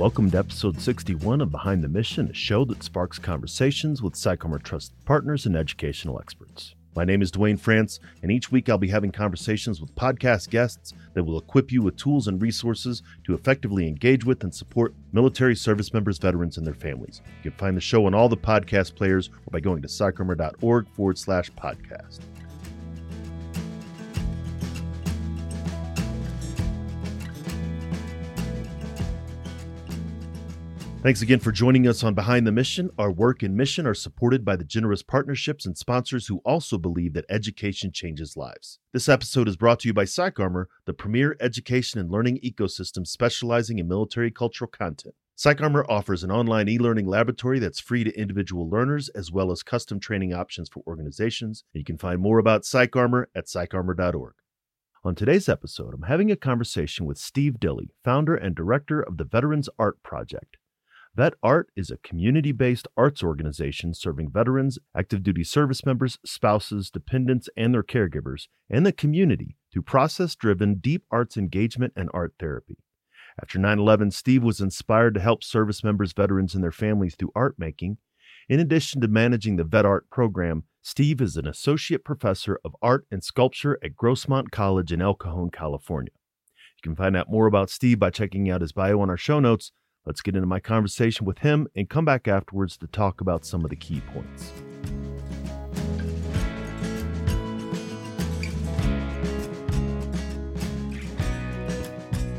Welcome 0.00 0.30
to 0.30 0.38
episode 0.38 0.80
61 0.80 1.42
of 1.42 1.50
Behind 1.50 1.84
the 1.84 1.88
Mission, 1.88 2.30
a 2.30 2.32
show 2.32 2.64
that 2.64 2.82
sparks 2.82 3.18
conversations 3.18 4.00
with 4.00 4.14
PsychArmor 4.14 4.90
partners 5.04 5.44
and 5.44 5.54
educational 5.54 6.18
experts. 6.18 6.74
My 6.96 7.04
name 7.04 7.20
is 7.20 7.30
Duane 7.30 7.58
France, 7.58 8.00
and 8.22 8.32
each 8.32 8.50
week 8.50 8.70
I'll 8.70 8.78
be 8.78 8.88
having 8.88 9.12
conversations 9.12 9.78
with 9.78 9.94
podcast 9.96 10.48
guests 10.48 10.94
that 11.12 11.24
will 11.24 11.38
equip 11.38 11.70
you 11.70 11.82
with 11.82 11.98
tools 11.98 12.28
and 12.28 12.40
resources 12.40 13.02
to 13.24 13.34
effectively 13.34 13.86
engage 13.86 14.24
with 14.24 14.42
and 14.42 14.54
support 14.54 14.94
military 15.12 15.54
service 15.54 15.92
members, 15.92 16.16
veterans, 16.16 16.56
and 16.56 16.66
their 16.66 16.72
families. 16.72 17.20
You 17.42 17.50
can 17.50 17.58
find 17.58 17.76
the 17.76 17.82
show 17.82 18.06
on 18.06 18.14
all 18.14 18.30
the 18.30 18.38
podcast 18.38 18.94
players 18.94 19.28
or 19.28 19.50
by 19.50 19.60
going 19.60 19.82
to 19.82 19.88
psycharmor.org 19.88 20.88
forward 20.94 21.18
slash 21.18 21.52
podcast. 21.52 22.20
Thanks 31.02 31.22
again 31.22 31.40
for 31.40 31.50
joining 31.50 31.88
us 31.88 32.04
on 32.04 32.12
Behind 32.12 32.46
the 32.46 32.52
Mission. 32.52 32.90
Our 32.98 33.10
work 33.10 33.42
and 33.42 33.56
mission 33.56 33.86
are 33.86 33.94
supported 33.94 34.44
by 34.44 34.56
the 34.56 34.64
generous 34.64 35.02
partnerships 35.02 35.64
and 35.64 35.76
sponsors 35.76 36.26
who 36.26 36.42
also 36.44 36.76
believe 36.76 37.14
that 37.14 37.24
education 37.30 37.90
changes 37.90 38.36
lives. 38.36 38.78
This 38.92 39.08
episode 39.08 39.48
is 39.48 39.56
brought 39.56 39.80
to 39.80 39.88
you 39.88 39.94
by 39.94 40.04
PsychArmor, 40.04 40.66
the 40.84 40.92
premier 40.92 41.38
education 41.40 42.00
and 42.00 42.10
learning 42.10 42.40
ecosystem 42.44 43.06
specializing 43.06 43.78
in 43.78 43.88
military 43.88 44.30
cultural 44.30 44.68
content. 44.68 45.14
PsychArmor 45.38 45.86
offers 45.88 46.22
an 46.22 46.30
online 46.30 46.68
e 46.68 46.78
learning 46.78 47.06
laboratory 47.06 47.58
that's 47.58 47.80
free 47.80 48.04
to 48.04 48.14
individual 48.14 48.68
learners 48.68 49.08
as 49.08 49.32
well 49.32 49.50
as 49.50 49.62
custom 49.62 50.00
training 50.00 50.34
options 50.34 50.68
for 50.68 50.82
organizations. 50.86 51.64
You 51.72 51.82
can 51.82 51.96
find 51.96 52.20
more 52.20 52.38
about 52.38 52.64
PsychArmor 52.64 53.24
at 53.34 53.46
psycharmor.org. 53.46 54.34
On 55.02 55.14
today's 55.14 55.48
episode, 55.48 55.94
I'm 55.94 56.02
having 56.02 56.30
a 56.30 56.36
conversation 56.36 57.06
with 57.06 57.16
Steve 57.16 57.54
Dilley, 57.58 57.88
founder 58.04 58.34
and 58.34 58.54
director 58.54 59.00
of 59.00 59.16
the 59.16 59.24
Veterans 59.24 59.70
Art 59.78 60.02
Project. 60.02 60.58
Vet 61.16 61.34
Art 61.42 61.70
is 61.74 61.90
a 61.90 61.96
community 61.96 62.52
based 62.52 62.86
arts 62.96 63.22
organization 63.24 63.94
serving 63.94 64.30
veterans, 64.30 64.78
active 64.96 65.24
duty 65.24 65.42
service 65.42 65.84
members, 65.84 66.18
spouses, 66.24 66.88
dependents, 66.88 67.48
and 67.56 67.74
their 67.74 67.82
caregivers, 67.82 68.46
and 68.68 68.86
the 68.86 68.92
community 68.92 69.56
through 69.72 69.82
process 69.82 70.36
driven 70.36 70.76
deep 70.76 71.02
arts 71.10 71.36
engagement 71.36 71.92
and 71.96 72.10
art 72.14 72.34
therapy. 72.38 72.78
After 73.42 73.58
9 73.58 73.80
11, 73.80 74.12
Steve 74.12 74.44
was 74.44 74.60
inspired 74.60 75.14
to 75.14 75.20
help 75.20 75.42
service 75.42 75.82
members, 75.82 76.12
veterans, 76.12 76.54
and 76.54 76.62
their 76.62 76.70
families 76.70 77.16
through 77.16 77.32
art 77.34 77.56
making. 77.58 77.98
In 78.48 78.60
addition 78.60 79.00
to 79.00 79.08
managing 79.08 79.56
the 79.56 79.64
Vet 79.64 79.84
Art 79.84 80.08
program, 80.10 80.62
Steve 80.80 81.20
is 81.20 81.36
an 81.36 81.46
associate 81.46 82.04
professor 82.04 82.60
of 82.64 82.76
art 82.80 83.06
and 83.10 83.24
sculpture 83.24 83.80
at 83.82 83.96
Grossmont 83.96 84.52
College 84.52 84.92
in 84.92 85.02
El 85.02 85.14
Cajon, 85.14 85.50
California. 85.50 86.12
You 86.76 86.82
can 86.82 86.96
find 86.96 87.16
out 87.16 87.30
more 87.30 87.46
about 87.46 87.68
Steve 87.68 87.98
by 87.98 88.10
checking 88.10 88.48
out 88.48 88.60
his 88.60 88.72
bio 88.72 89.00
on 89.00 89.10
our 89.10 89.16
show 89.16 89.40
notes 89.40 89.72
Let's 90.06 90.22
get 90.22 90.34
into 90.34 90.46
my 90.46 90.60
conversation 90.60 91.26
with 91.26 91.38
him 91.38 91.68
and 91.76 91.88
come 91.88 92.06
back 92.06 92.26
afterwards 92.26 92.76
to 92.78 92.86
talk 92.86 93.20
about 93.20 93.44
some 93.44 93.64
of 93.64 93.70
the 93.70 93.76
key 93.76 94.00
points. 94.12 94.50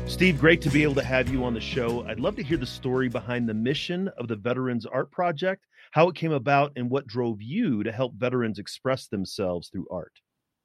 Steve, 0.06 0.38
great 0.38 0.60
to 0.62 0.70
be 0.70 0.82
able 0.82 0.94
to 0.94 1.04
have 1.04 1.30
you 1.30 1.44
on 1.44 1.54
the 1.54 1.60
show. 1.60 2.04
I'd 2.06 2.20
love 2.20 2.36
to 2.36 2.42
hear 2.42 2.56
the 2.56 2.66
story 2.66 3.08
behind 3.08 3.48
the 3.48 3.54
mission 3.54 4.08
of 4.18 4.28
the 4.28 4.36
Veterans 4.36 4.84
Art 4.84 5.10
Project, 5.10 5.64
how 5.92 6.08
it 6.08 6.14
came 6.14 6.32
about, 6.32 6.72
and 6.76 6.90
what 6.90 7.06
drove 7.06 7.40
you 7.40 7.82
to 7.82 7.90
help 7.90 8.14
veterans 8.14 8.58
express 8.58 9.06
themselves 9.06 9.68
through 9.68 9.86
art. 9.90 10.12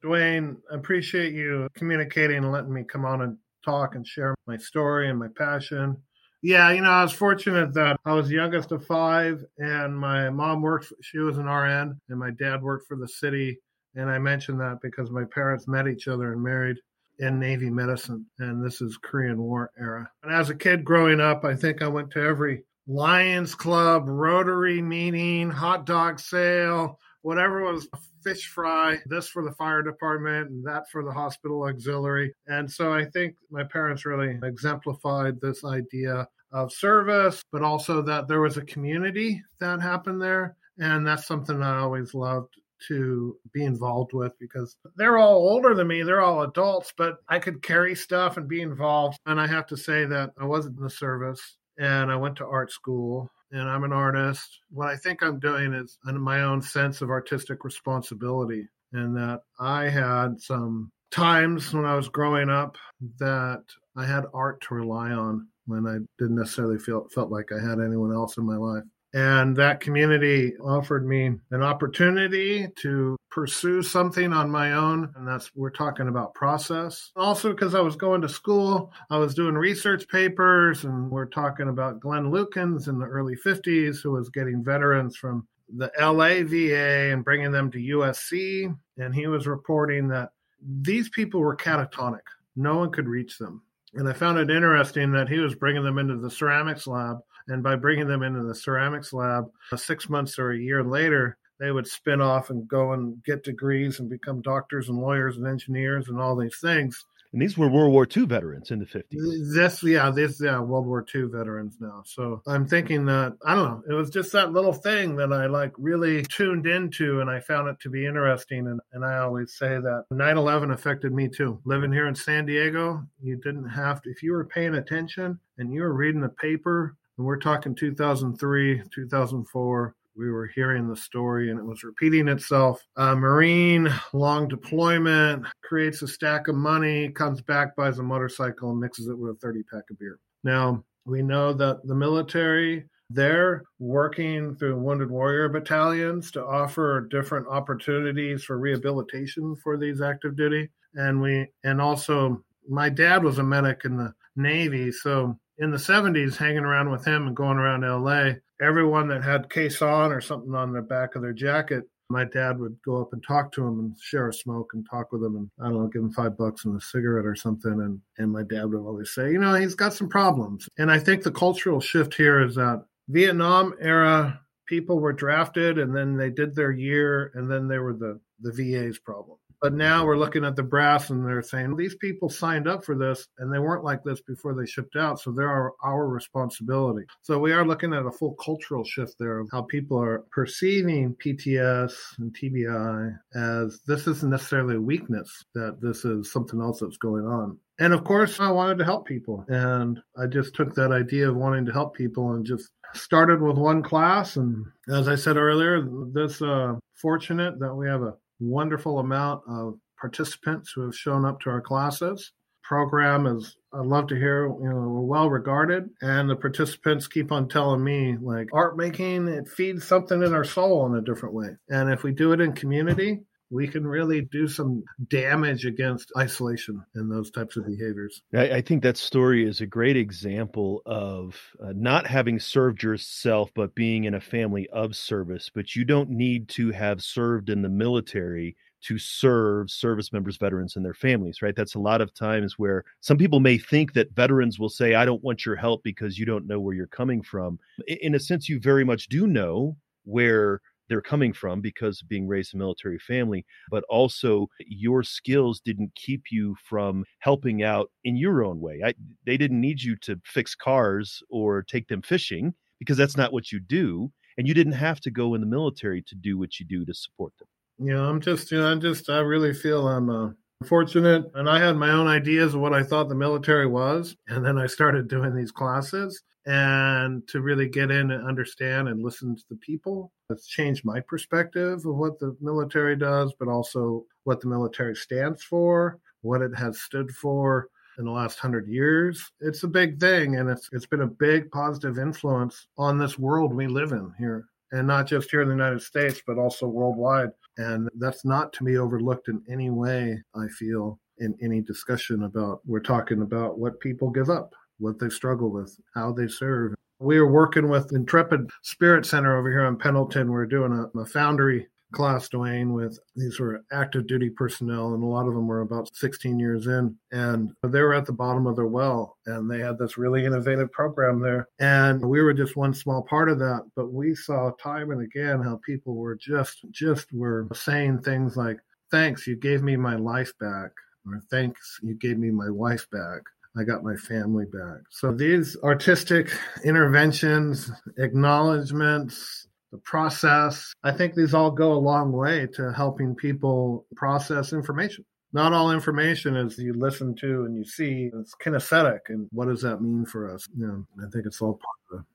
Duane, 0.02 0.58
I 0.72 0.76
appreciate 0.76 1.34
you 1.34 1.68
communicating 1.76 2.38
and 2.38 2.52
letting 2.52 2.74
me 2.74 2.84
come 2.84 3.06
on 3.06 3.22
and 3.22 3.38
talk 3.64 3.96
and 3.96 4.06
share 4.06 4.36
my 4.46 4.58
story 4.58 5.10
and 5.10 5.18
my 5.18 5.28
passion. 5.36 5.98
Yeah, 6.42 6.72
you 6.72 6.82
know, 6.82 6.90
I 6.90 7.04
was 7.04 7.14
fortunate 7.14 7.74
that 7.74 8.00
I 8.06 8.14
was 8.14 8.30
youngest 8.30 8.72
of 8.72 8.86
five, 8.86 9.44
and 9.58 9.98
my 9.98 10.30
mom 10.30 10.62
worked, 10.62 10.94
she 11.02 11.18
was 11.18 11.38
an 11.38 11.46
RN, 11.46 12.00
and 12.10 12.20
my 12.20 12.30
dad 12.32 12.62
worked 12.62 12.88
for 12.88 12.96
the 12.96 13.08
city. 13.08 13.60
And 13.96 14.10
I 14.10 14.20
mentioned 14.20 14.60
that 14.62 14.80
because 14.82 15.10
my 15.10 15.24
parents 15.26 15.68
met 15.68 15.88
each 15.88 16.08
other 16.08 16.34
and 16.34 16.44
married 16.44 16.78
in 17.20 17.40
Navy 17.40 17.72
medicine, 17.72 18.26
and 18.38 18.64
this 18.64 18.82
is 18.82 19.00
Korean 19.02 19.42
War 19.42 19.72
era. 19.80 20.08
And 20.22 20.32
as 20.32 20.52
a 20.52 20.56
kid 20.56 20.86
growing 20.86 21.20
up, 21.20 21.44
I 21.44 21.56
think 21.56 21.82
I 21.82 21.88
went 21.88 22.12
to 22.12 22.22
every 22.22 22.64
Lions 22.86 23.56
Club, 23.56 24.08
Rotary 24.08 24.82
meeting, 24.82 25.50
hot 25.50 25.88
dog 25.88 26.20
sale, 26.20 27.00
whatever 27.28 27.62
was 27.62 27.90
fish 28.24 28.48
fry, 28.48 28.98
this 29.06 29.28
for 29.28 29.44
the 29.44 29.52
fire 29.52 29.84
department 29.84 30.50
and 30.50 30.66
that 30.66 30.90
for 30.90 31.04
the 31.04 31.12
hospital 31.12 31.64
auxiliary. 31.64 32.34
And 32.48 32.72
so 32.72 32.94
I 32.94 33.04
think 33.04 33.36
my 33.52 33.66
parents 33.66 34.06
really 34.06 34.40
exemplified 34.44 35.42
this 35.42 35.66
idea 35.66 36.26
of 36.54 36.72
service, 36.72 37.44
but 37.52 37.64
also 37.64 38.02
that 38.04 38.30
there 38.30 38.40
was 38.40 38.56
a 38.56 38.62
community 38.62 39.44
that 39.60 39.82
happened 39.82 40.22
there. 40.22 40.56
And 40.80 41.06
that's 41.06 41.28
something 41.28 41.62
I 41.62 41.80
always 41.80 42.14
loved 42.14 42.54
to 42.88 43.36
be 43.52 43.66
involved 43.66 44.14
with 44.14 44.32
because 44.40 44.78
they're 44.96 45.18
all 45.18 45.36
older 45.36 45.76
than 45.76 45.90
me. 45.90 46.04
They're 46.04 46.22
all 46.22 46.44
adults, 46.44 46.94
but 46.98 47.18
I 47.28 47.40
could 47.40 47.62
carry 47.62 47.94
stuff 47.94 48.38
and 48.38 48.48
be 48.48 48.62
involved. 48.62 49.20
And 49.26 49.38
I 49.38 49.48
have 49.48 49.68
to 49.68 49.76
say 49.76 50.06
that 50.06 50.32
I 50.40 50.46
wasn't 50.46 50.78
in 50.78 50.84
the 50.84 50.90
service 50.90 51.58
and 51.78 52.10
I 52.10 52.16
went 52.16 52.38
to 52.38 52.46
art 52.46 52.72
school 52.72 53.30
and 53.52 53.70
I'm 53.70 53.84
an 53.84 53.94
artist. 53.94 54.60
What 54.70 54.90
I 54.90 54.96
think 54.96 55.22
I'm 55.22 55.40
doing 55.40 55.74
is 55.74 55.98
in 56.08 56.20
my 56.20 56.42
own 56.42 56.62
sense 56.62 57.02
of 57.02 57.10
artistic 57.10 57.64
responsibility, 57.64 58.68
and 58.94 59.16
that 59.18 59.42
I 59.60 59.90
had 59.90 60.40
some 60.40 60.92
times 61.12 61.74
when 61.74 61.86
I 61.86 61.96
was 61.96 62.10
growing 62.10 62.50
up 62.50 62.78
that 63.20 63.64
I 63.96 64.06
had 64.06 64.26
art 64.34 64.62
to 64.62 64.76
rely 64.76 65.12
on 65.12 65.48
when 65.66 65.88
I 65.88 65.98
didn't 66.22 66.38
necessarily 66.38 66.80
feel 66.80 67.08
felt 67.14 67.32
like 67.32 67.52
I 67.52 67.60
had 67.60 67.80
anyone 67.80 68.14
else 68.14 68.38
in 68.38 68.46
my 68.46 68.58
life. 68.58 68.84
And 69.18 69.56
that 69.56 69.80
community 69.80 70.56
offered 70.58 71.08
me 71.08 71.32
an 71.50 71.64
opportunity 71.64 72.68
to 72.84 73.18
pursue 73.32 73.82
something 73.82 74.32
on 74.32 74.52
my 74.52 74.74
own. 74.74 75.12
And 75.16 75.28
that's, 75.28 75.50
we're 75.56 75.72
talking 75.72 76.08
about 76.08 76.36
process. 76.36 77.14
Also, 77.16 77.52
because 77.52 77.74
I 77.74 77.82
was 77.82 77.96
going 77.96 78.22
to 78.22 78.30
school, 78.30 78.94
I 79.10 79.18
was 79.18 79.34
doing 79.34 79.56
research 79.56 80.08
papers, 80.08 80.84
and 80.84 81.10
we're 81.10 81.26
talking 81.26 81.68
about 81.68 82.00
Glenn 82.00 82.32
Lukens 82.32 82.90
in 82.90 83.00
the 83.00 83.08
early 83.08 83.36
50s, 83.36 84.04
who 84.04 84.12
was 84.12 84.30
getting 84.30 84.64
veterans 84.64 85.18
from 85.18 85.48
the 85.76 85.92
LA 86.00 86.44
VA 86.48 87.12
and 87.12 87.26
bringing 87.26 87.52
them 87.52 87.72
to 87.72 87.80
USC. 87.80 88.72
And 89.00 89.16
he 89.16 89.26
was 89.26 89.48
reporting 89.48 90.10
that 90.10 90.30
these 90.62 91.10
people 91.10 91.40
were 91.40 91.58
catatonic, 91.58 92.22
no 92.56 92.78
one 92.78 92.92
could 92.92 93.08
reach 93.08 93.40
them. 93.40 93.64
And 93.96 94.08
I 94.08 94.14
found 94.14 94.38
it 94.38 94.52
interesting 94.52 95.12
that 95.14 95.28
he 95.28 95.40
was 95.40 95.56
bringing 95.56 95.84
them 95.84 95.98
into 95.98 96.18
the 96.18 96.30
ceramics 96.30 96.86
lab 96.86 97.18
and 97.48 97.64
by 97.64 97.76
bringing 97.76 98.08
them 98.08 98.24
into 98.24 98.44
the 98.44 98.56
ceramics 98.56 99.14
lab 99.14 99.50
uh, 99.72 99.78
six 99.78 100.10
months 100.10 100.38
or 100.40 100.52
a 100.52 100.58
year 100.58 100.84
later, 100.84 101.38
they 101.60 101.72
would 101.72 101.88
spin 101.88 102.22
off 102.22 102.50
and 102.50 102.68
go 102.68 102.94
and 102.94 103.24
get 103.24 103.44
degrees 103.44 104.00
and 104.00 104.10
become 104.10 104.42
doctors 104.42 104.90
and 104.90 104.98
lawyers 104.98 105.38
and 105.38 105.48
engineers 105.48 106.08
and 106.08 106.20
all 106.20 106.36
these 106.36 106.60
things. 106.60 107.06
And 107.34 107.42
these 107.42 107.58
were 107.58 107.68
World 107.68 107.92
War 107.92 108.08
II 108.16 108.26
veterans 108.26 108.72
in 108.72 108.80
the 108.80 108.86
50s. 108.86 109.54
This, 109.54 109.84
yeah, 109.84 110.10
this, 110.12 110.42
yeah, 110.42 110.60
World 110.60 110.86
War 110.86 111.06
II 111.14 111.24
veterans 111.24 111.76
now. 111.80 112.04
So 112.06 112.42
I'm 112.48 112.66
thinking 112.66 113.06
that, 113.06 113.38
I 113.46 113.54
don't 113.54 113.66
know, 113.66 113.84
it 113.90 113.94
was 113.94 114.10
just 114.10 114.32
that 114.32 114.54
little 114.54 114.74
thing 114.74 115.18
that 115.18 115.34
I 115.34 115.48
like 115.48 115.74
really 115.78 116.24
tuned 116.24 116.66
into 116.66 117.20
and 117.20 117.30
I 117.30 117.42
found 117.42 117.68
it 117.68 117.80
to 117.82 117.90
be 117.90 118.06
interesting. 118.06 118.68
And, 118.68 118.80
and 118.94 119.04
I 119.04 119.18
always 119.18 119.54
say 119.54 119.68
that 119.68 120.06
9 120.10 120.38
11 120.38 120.72
affected 120.72 121.12
me 121.12 121.28
too. 121.28 121.60
Living 121.66 121.92
here 121.92 122.08
in 122.08 122.16
San 122.16 122.46
Diego, 122.46 123.04
you 123.22 123.36
didn't 123.36 123.70
have 123.70 124.02
to, 124.04 124.10
if 124.10 124.24
you 124.24 124.32
were 124.32 124.46
paying 124.46 124.76
attention 124.76 125.40
and 125.58 125.74
you 125.74 125.82
were 125.82 125.94
reading 125.94 126.22
the 126.22 126.30
paper 126.30 126.96
and 127.18 127.26
we're 127.26 127.38
talking 127.38 127.76
2003, 127.76 128.84
2004. 128.94 129.96
We 130.16 130.32
were 130.32 130.48
hearing 130.48 130.88
the 130.88 130.96
story 130.96 131.52
and 131.52 131.60
it 131.60 131.66
was 131.66 131.84
repeating 131.84 132.28
itself. 132.28 132.84
A 132.96 133.16
Marine, 133.16 133.88
long 134.14 134.48
deployment, 134.48 135.46
creates 135.64 136.02
a 136.02 136.08
stack 136.08 136.48
of 136.48 136.56
money, 136.56 137.10
comes 137.10 137.42
back, 137.42 137.76
buys 137.76 138.00
a 138.00 138.04
motorcycle, 138.04 138.72
and 138.72 138.80
mixes 138.80 139.08
it 139.08 139.18
with 139.18 139.36
a 139.36 139.40
30 139.40 139.64
pack 139.64 139.84
of 139.92 140.00
beer. 140.00 140.20
Now, 140.44 140.84
we 141.06 141.22
know 141.22 141.54
that 141.54 141.86
the 141.86 141.94
military, 141.96 142.86
they're 143.10 143.64
working 143.80 144.56
through 144.56 144.80
Wounded 144.80 145.12
Warrior 145.12 145.50
battalions 145.50 146.32
to 146.32 146.44
offer 146.44 147.08
different 147.10 147.48
opportunities 147.48 148.44
for 148.44 148.58
rehabilitation 148.58 149.56
for 149.64 149.78
these 149.78 150.02
active 150.02 150.36
duty. 150.36 150.70
And 150.96 151.22
we, 151.22 151.48
and 151.64 151.80
also, 151.80 152.44
my 152.68 152.90
dad 152.90 153.24
was 153.24 153.38
a 153.38 153.44
medic 153.44 153.86
in 153.86 153.98
the 153.98 154.14
Navy. 154.36 154.92
So 154.92 155.40
in 155.60 155.72
the 155.72 155.78
70s 155.78 156.36
hanging 156.36 156.66
around 156.66 156.92
with 156.92 157.06
him 157.06 157.28
and 157.28 157.36
going 157.36 157.58
around 157.58 157.82
LA. 157.82 158.34
Everyone 158.62 159.08
that 159.10 159.24
had 159.24 159.50
case 159.50 159.82
on 159.82 160.12
or 160.12 160.22
something 160.22 160.54
on 160.56 160.74
the 160.74 160.82
back 160.82 161.16
of 161.16 161.22
their 161.22 161.34
jacket, 161.34 161.84
my 162.10 162.24
dad 162.24 162.60
would 162.60 162.78
go 162.86 163.02
up 163.02 163.14
and 163.14 163.24
talk 163.24 163.52
to 163.52 163.66
him 163.66 163.80
and 163.80 164.00
share 164.00 164.30
a 164.30 164.34
smoke 164.34 164.72
and 164.74 164.88
talk 164.90 165.12
with 165.12 165.24
him 165.24 165.36
and 165.36 165.50
I 165.60 165.66
don't 165.66 165.82
know, 165.82 165.88
give 165.88 166.02
him 166.02 166.12
five 166.12 166.38
bucks 166.38 166.66
and 166.66 166.80
a 166.80 166.84
cigarette 166.84 167.26
or 167.26 167.36
something. 167.36 167.72
And, 167.72 168.00
and 168.18 168.32
my 168.32 168.44
dad 168.44 168.66
would 168.66 168.80
always 168.80 169.12
say, 169.12 169.32
you 169.32 169.40
know, 169.40 169.54
he's 169.56 169.76
got 169.76 169.94
some 169.94 170.10
problems. 170.10 170.70
And 170.78 170.92
I 170.92 171.00
think 171.00 171.24
the 171.24 171.32
cultural 171.32 171.82
shift 171.82 172.14
here 172.14 172.42
is 172.42 172.56
that 172.56 172.86
Vietnam 173.10 173.74
era 173.80 174.40
people 174.68 175.00
were 175.00 175.14
drafted 175.14 175.78
and 175.80 175.96
then 175.96 176.18
they 176.18 176.30
did 176.30 176.56
their 176.56 176.72
year 176.72 177.32
and 177.36 177.50
then 177.50 177.68
they 177.68 177.80
were 177.80 177.94
the, 177.94 178.20
the 178.42 178.52
VA's 178.52 179.00
problem. 179.00 179.38
But 179.62 179.74
now 179.74 180.06
we're 180.06 180.18
looking 180.18 180.46
at 180.46 180.56
the 180.56 180.64
brass 180.64 181.10
and 181.10 181.26
they're 181.26 181.42
saying 181.42 181.76
these 181.76 181.96
people 181.96 182.30
signed 182.30 182.68
up 182.68 182.86
for 182.86 182.96
this 182.96 183.28
and 183.40 183.52
they 183.52 183.60
weren't 183.60 183.84
like 183.84 184.04
this 184.04 184.22
before 184.22 184.54
they 184.54 184.66
shipped 184.66 184.96
out. 184.96 185.20
So 185.20 185.32
they're 185.32 185.50
our, 185.50 185.74
our 185.84 186.08
responsibility. 186.08 187.06
So 187.22 187.40
we 187.40 187.54
are 187.54 187.66
looking 187.66 187.94
at 187.94 188.06
a 188.06 188.12
full 188.12 188.36
cultural 188.36 188.84
shift 188.84 189.16
there 189.20 189.40
of 189.40 189.50
how 189.52 189.64
people 189.64 190.00
are 190.02 190.26
perceiving 190.32 191.16
PTS 191.16 191.94
and 192.20 192.36
TBI 192.36 193.18
as 193.36 193.80
this 193.88 194.08
isn't 194.08 194.30
necessarily 194.30 194.76
a 194.76 194.82
weakness, 194.82 195.44
that 195.56 195.82
this 195.82 196.06
is 196.06 196.32
something 196.32 196.62
else 196.62 196.80
that's 196.80 196.98
going 196.98 197.26
on. 197.26 197.58
And 197.80 197.94
of 197.94 198.04
course, 198.04 198.40
I 198.40 198.50
wanted 198.50 198.80
to 198.80 198.86
help 198.86 199.08
people. 199.08 199.46
And 199.48 200.00
I 200.18 200.26
just 200.28 200.56
took 200.56 200.74
that 200.76 200.92
idea 200.92 201.30
of 201.30 201.36
wanting 201.36 201.66
to 201.66 201.74
help 201.74 201.96
people 201.96 202.34
and 202.34 202.46
just 202.46 202.70
started 202.94 203.42
with 203.42 203.58
one 203.58 203.84
class. 203.84 204.36
And 204.36 204.66
as 204.90 205.08
I 205.08 205.16
said 205.16 205.38
earlier, 205.38 205.82
this 206.12 206.42
uh, 206.42 206.76
fortunate 206.96 207.60
that 207.60 207.76
we 207.76 207.88
have 207.88 208.02
a 208.02 208.16
wonderful 208.40 209.00
amount 209.00 209.44
of 209.48 209.80
participants 210.00 210.72
who 210.74 210.82
have 210.82 210.96
shown 210.96 211.26
up 211.26 211.40
to 211.42 211.50
our 211.50 211.62
classes. 211.62 212.32
Program 212.64 213.26
is 213.26 213.58
I 213.74 213.82
love 213.82 214.08
to 214.08 214.16
hear, 214.16 214.48
you 214.48 214.70
know, 214.70 214.76
we're 214.76 215.02
well 215.02 215.30
regarded 215.30 215.90
and 216.02 216.30
the 216.30 216.36
participants 216.36 217.08
keep 217.08 217.32
on 217.32 217.48
telling 217.48 217.84
me 217.84 218.18
like 218.22 218.50
art 218.52 218.76
making 218.76 219.28
it 219.28 219.48
feeds 219.48 219.88
something 219.88 220.22
in 220.22 220.34
our 220.34 220.44
soul 220.44 220.86
in 220.86 220.96
a 220.96 221.02
different 221.02 221.34
way. 221.34 221.50
And 221.70 221.90
if 221.90 222.04
we 222.04 222.12
do 222.12 222.34
it 222.34 222.42
in 222.42 222.54
community, 222.54 223.22
we 223.50 223.68
can 223.68 223.86
really 223.86 224.22
do 224.22 224.48
some 224.48 224.84
damage 225.10 225.66
against 225.66 226.12
isolation 226.18 226.84
and 226.96 227.12
those 227.12 227.32
types 227.32 227.56
of 227.58 227.66
behaviors. 227.66 228.22
I, 228.34 228.58
I 228.58 228.62
think 228.62 228.84
that 228.84 228.98
story 228.98 229.48
is 229.48 229.62
a 229.62 229.66
great 229.66 229.98
example 229.98 230.82
of 230.86 231.40
uh, 231.64 231.74
not 231.76 232.08
having 232.08 232.40
served 232.40 232.84
yourself, 232.84 233.52
but 233.56 233.76
being 233.76 234.04
in 234.04 234.14
a 234.14 234.22
family 234.22 234.68
of 234.70 234.96
service. 234.96 235.50
But 235.54 235.76
you 235.76 235.86
don't 235.86 236.10
need 236.10 236.50
to 236.50 236.72
have 236.72 237.02
served 237.02 237.50
in 237.50 237.62
the 237.62 237.70
military 237.70 238.56
to 238.80 239.00
serve 239.00 239.72
service 239.72 240.14
members, 240.14 240.38
veterans, 240.38 240.76
and 240.76 240.86
their 240.86 240.94
families, 240.94 241.42
right? 241.42 241.56
That's 241.56 241.76
a 241.76 241.80
lot 241.80 242.02
of 242.02 242.14
times 242.14 242.60
where 242.60 242.84
some 243.00 243.18
people 243.18 243.40
may 243.40 243.58
think 243.58 243.94
that 243.94 244.14
veterans 244.14 244.60
will 244.60 244.70
say, 244.70 244.94
I 244.94 245.06
don't 245.06 245.24
want 245.24 245.46
your 245.46 245.56
help 245.56 245.84
because 245.84 246.20
you 246.20 246.26
don't 246.26 246.48
know 246.48 246.60
where 246.60 246.76
you're 246.76 246.88
coming 246.88 247.24
from. 247.24 247.60
In 247.88 248.14
a 248.14 248.20
sense, 248.20 248.48
you 248.48 248.60
very 248.60 248.84
much 248.84 249.08
do 249.08 249.26
know 249.26 249.78
where 250.04 250.62
they're 250.90 251.02
coming 251.02 251.34
from 251.34 251.62
because 251.62 252.02
of 252.02 252.10
being 252.10 252.28
raised 252.28 252.54
in 252.54 252.60
a 252.60 252.64
military 252.64 253.00
family, 253.00 253.46
but 253.70 253.84
also 253.90 254.48
your 254.60 255.04
skills 255.04 255.60
didn't 255.60 255.94
keep 255.96 256.24
you 256.32 256.56
from 256.64 257.06
helping 257.20 257.64
out 257.64 257.92
in 258.04 258.16
your 258.16 258.44
own 258.44 258.60
way. 258.60 258.82
I, 258.86 258.94
they 259.26 259.38
didn't 259.38 259.62
need 259.62 259.82
you 259.82 259.96
to 259.98 260.20
fix 260.26 260.56
cars 260.56 261.22
or 261.30 261.64
take 261.64 261.88
them 261.88 262.02
fishing 262.02 262.54
because 262.80 262.98
that's 262.98 263.18
not 263.18 263.34
what 263.34 263.52
you 263.52 263.60
do. 263.60 264.12
And 264.38 264.48
you 264.48 264.54
didn't 264.54 264.74
have 264.74 265.00
to 265.02 265.12
go 265.12 265.34
in 265.34 265.42
the 265.42 265.48
military 265.48 266.04
to 266.04 266.16
do 266.16 266.38
what 266.38 266.60
you 266.60 266.66
do 266.66 266.86
to 266.86 266.94
support 266.94 267.34
them. 267.40 267.48
Yeah, 267.80 268.02
I'm 268.02 268.22
just, 268.22 268.52
you 268.52 268.60
know, 268.60 268.68
I'm 268.68 268.82
just, 268.82 269.10
I 269.10 269.20
really 269.20 269.54
feel 269.54 269.88
I'm 269.88 270.10
uh, 270.10 270.30
fortunate. 270.66 271.26
And 271.34 271.50
I 271.50 271.60
had 271.60 271.76
my 271.76 271.90
own 271.90 272.08
ideas 272.08 272.54
of 272.54 272.62
what 272.62 272.74
I 272.74 272.84
thought 272.84 273.10
the 273.10 273.16
military 273.16 273.68
was. 273.68 274.16
And 274.28 274.46
then 274.46 274.58
I 274.58 274.68
started 274.68 275.08
doing 275.08 275.36
these 275.36 275.52
classes 275.52 276.22
and 276.48 277.28
to 277.28 277.42
really 277.42 277.68
get 277.68 277.92
in 277.92 278.12
and 278.12 278.26
understand 278.26 278.88
and 278.88 279.04
listen 279.04 279.36
to 279.36 279.44
the 279.50 279.58
people. 279.58 280.14
It's 280.30 280.48
changed 280.48 280.86
my 280.86 281.02
perspective 281.02 281.86
of 281.86 281.96
what 281.96 282.20
the 282.20 282.38
military 282.40 282.96
does, 282.96 283.34
but 283.38 283.50
also 283.50 284.06
what 284.24 284.40
the 284.40 284.48
military 284.48 284.96
stands 284.96 285.44
for, 285.44 286.00
what 286.22 286.42
it 286.42 286.58
has 286.58 286.80
stood 286.80 287.12
for 287.12 287.68
in 287.98 288.06
the 288.06 288.12
last 288.12 288.40
hundred 288.40 288.68
years. 288.68 289.30
It's 289.42 289.64
a 289.64 289.68
big 289.68 290.00
thing, 290.00 290.38
and 290.38 290.50
it's 290.50 290.70
it's 290.72 290.86
been 290.86 291.02
a 291.02 291.08
big 291.08 291.52
positive 291.52 291.98
influence 291.98 292.68
on 292.78 292.98
this 292.98 293.20
world 293.20 293.54
we 293.54 293.68
live 293.68 293.92
in 293.92 294.14
here, 294.18 294.46
and 294.72 294.88
not 294.88 295.06
just 295.06 295.30
here 295.30 295.42
in 295.42 295.50
the 295.50 295.54
United 295.54 295.82
States, 295.82 296.22
but 296.26 296.38
also 296.38 296.66
worldwide. 296.66 297.30
And 297.58 297.90
that's 297.98 298.24
not 298.24 298.54
to 298.54 298.64
be 298.64 298.78
overlooked 298.78 299.28
in 299.28 299.42
any 299.50 299.70
way. 299.70 300.22
I 300.34 300.48
feel 300.48 301.00
in 301.18 301.36
any 301.42 301.60
discussion 301.60 302.24
about 302.24 302.62
we're 302.66 302.80
talking 302.80 303.22
about 303.22 303.60
what 303.60 303.80
people 303.82 304.12
give 304.12 304.30
up 304.30 304.54
what 304.80 305.00
they 305.00 305.10
struggle 305.10 305.52
with, 305.52 305.78
how 305.94 306.12
they 306.12 306.28
serve. 306.28 306.76
We 307.00 307.18
are 307.18 307.32
working 307.32 307.70
with 307.70 307.94
Intrepid 307.94 308.50
Spirit 308.64 309.06
Center 309.06 309.38
over 309.38 309.50
here 309.50 309.66
in 309.66 309.78
Pendleton. 309.78 310.32
We're 310.32 310.46
doing 310.46 310.72
a, 310.72 311.00
a 311.00 311.06
foundry 311.06 311.68
class, 311.94 312.28
Duane, 312.28 312.74
with 312.74 313.00
these 313.16 313.40
were 313.40 313.64
active 313.72 314.08
duty 314.08 314.30
personnel, 314.30 314.94
and 314.94 315.04
a 315.04 315.06
lot 315.06 315.28
of 315.28 315.34
them 315.34 315.48
were 315.48 315.62
about 315.62 315.96
16 315.96 316.40
years 316.40 316.68
in. 316.68 316.96
And 317.12 317.52
they 317.64 317.82
were 317.82 317.94
at 317.94 318.06
the 318.06 318.14
bottom 318.14 318.48
of 318.48 318.56
their 318.56 318.68
well, 318.68 319.18
and 319.26 319.50
they 319.50 319.60
had 319.60 319.78
this 319.78 319.98
really 319.98 320.26
innovative 320.26 320.72
program 320.72 321.22
there. 321.22 321.48
And 321.60 322.04
we 322.04 322.22
were 322.22 322.34
just 322.34 322.56
one 322.56 322.74
small 322.74 323.04
part 323.04 323.30
of 323.30 323.40
that. 323.40 323.64
But 323.76 323.94
we 323.94 324.16
saw 324.16 324.52
time 324.62 324.92
and 324.92 325.02
again 325.02 325.42
how 325.42 325.60
people 325.66 325.96
were 325.96 326.16
just, 326.16 326.66
just 326.72 327.12
were 327.14 327.48
saying 327.54 328.02
things 328.02 328.38
like, 328.38 328.58
Thanks, 328.90 329.28
you 329.28 329.36
gave 329.36 329.64
me 329.64 329.76
my 329.76 329.98
life 329.98 330.32
back, 330.40 330.72
or 331.06 331.22
thanks, 331.30 331.78
you 331.84 331.94
gave 331.94 332.18
me 332.18 332.32
my 332.32 332.50
wife 332.50 332.90
back 332.90 333.22
I 333.58 333.64
got 333.64 333.84
my 333.84 333.96
family 333.96 334.46
back. 334.46 334.82
So 334.92 335.12
these 335.12 335.58
artistic 335.64 336.32
interventions, 336.64 337.72
acknowledgments, 337.98 339.48
the 339.72 339.80
process, 339.80 340.74
I 340.84 340.92
think 340.92 341.16
these 341.16 341.34
all 341.34 341.52
go 341.52 341.74
a 341.74 341.76
long 341.76 342.12
way 342.12 342.48
to 342.54 342.72
helping 342.72 343.16
people 343.16 343.86
process 343.96 344.54
information. 344.54 345.06
Not 345.34 345.54
all 345.54 345.72
information 345.72 346.36
is 346.38 346.58
you 346.58 346.74
listen 346.74 347.16
to 347.16 347.46
and 347.46 347.56
you 347.56 347.66
see. 347.66 348.10
It's 348.14 348.34
kinesthetic. 348.36 349.00
And 349.10 349.28
what 349.32 349.48
does 349.48 349.62
that 349.62 349.82
mean 349.82 350.06
for 350.06 350.34
us? 350.34 350.48
You 350.56 350.68
know, 350.68 351.06
I 351.06 351.10
think 351.12 351.26
it's 351.26 351.42
all 351.42 351.54
part 351.54 351.78
of 351.92 352.00
it. 352.00 352.06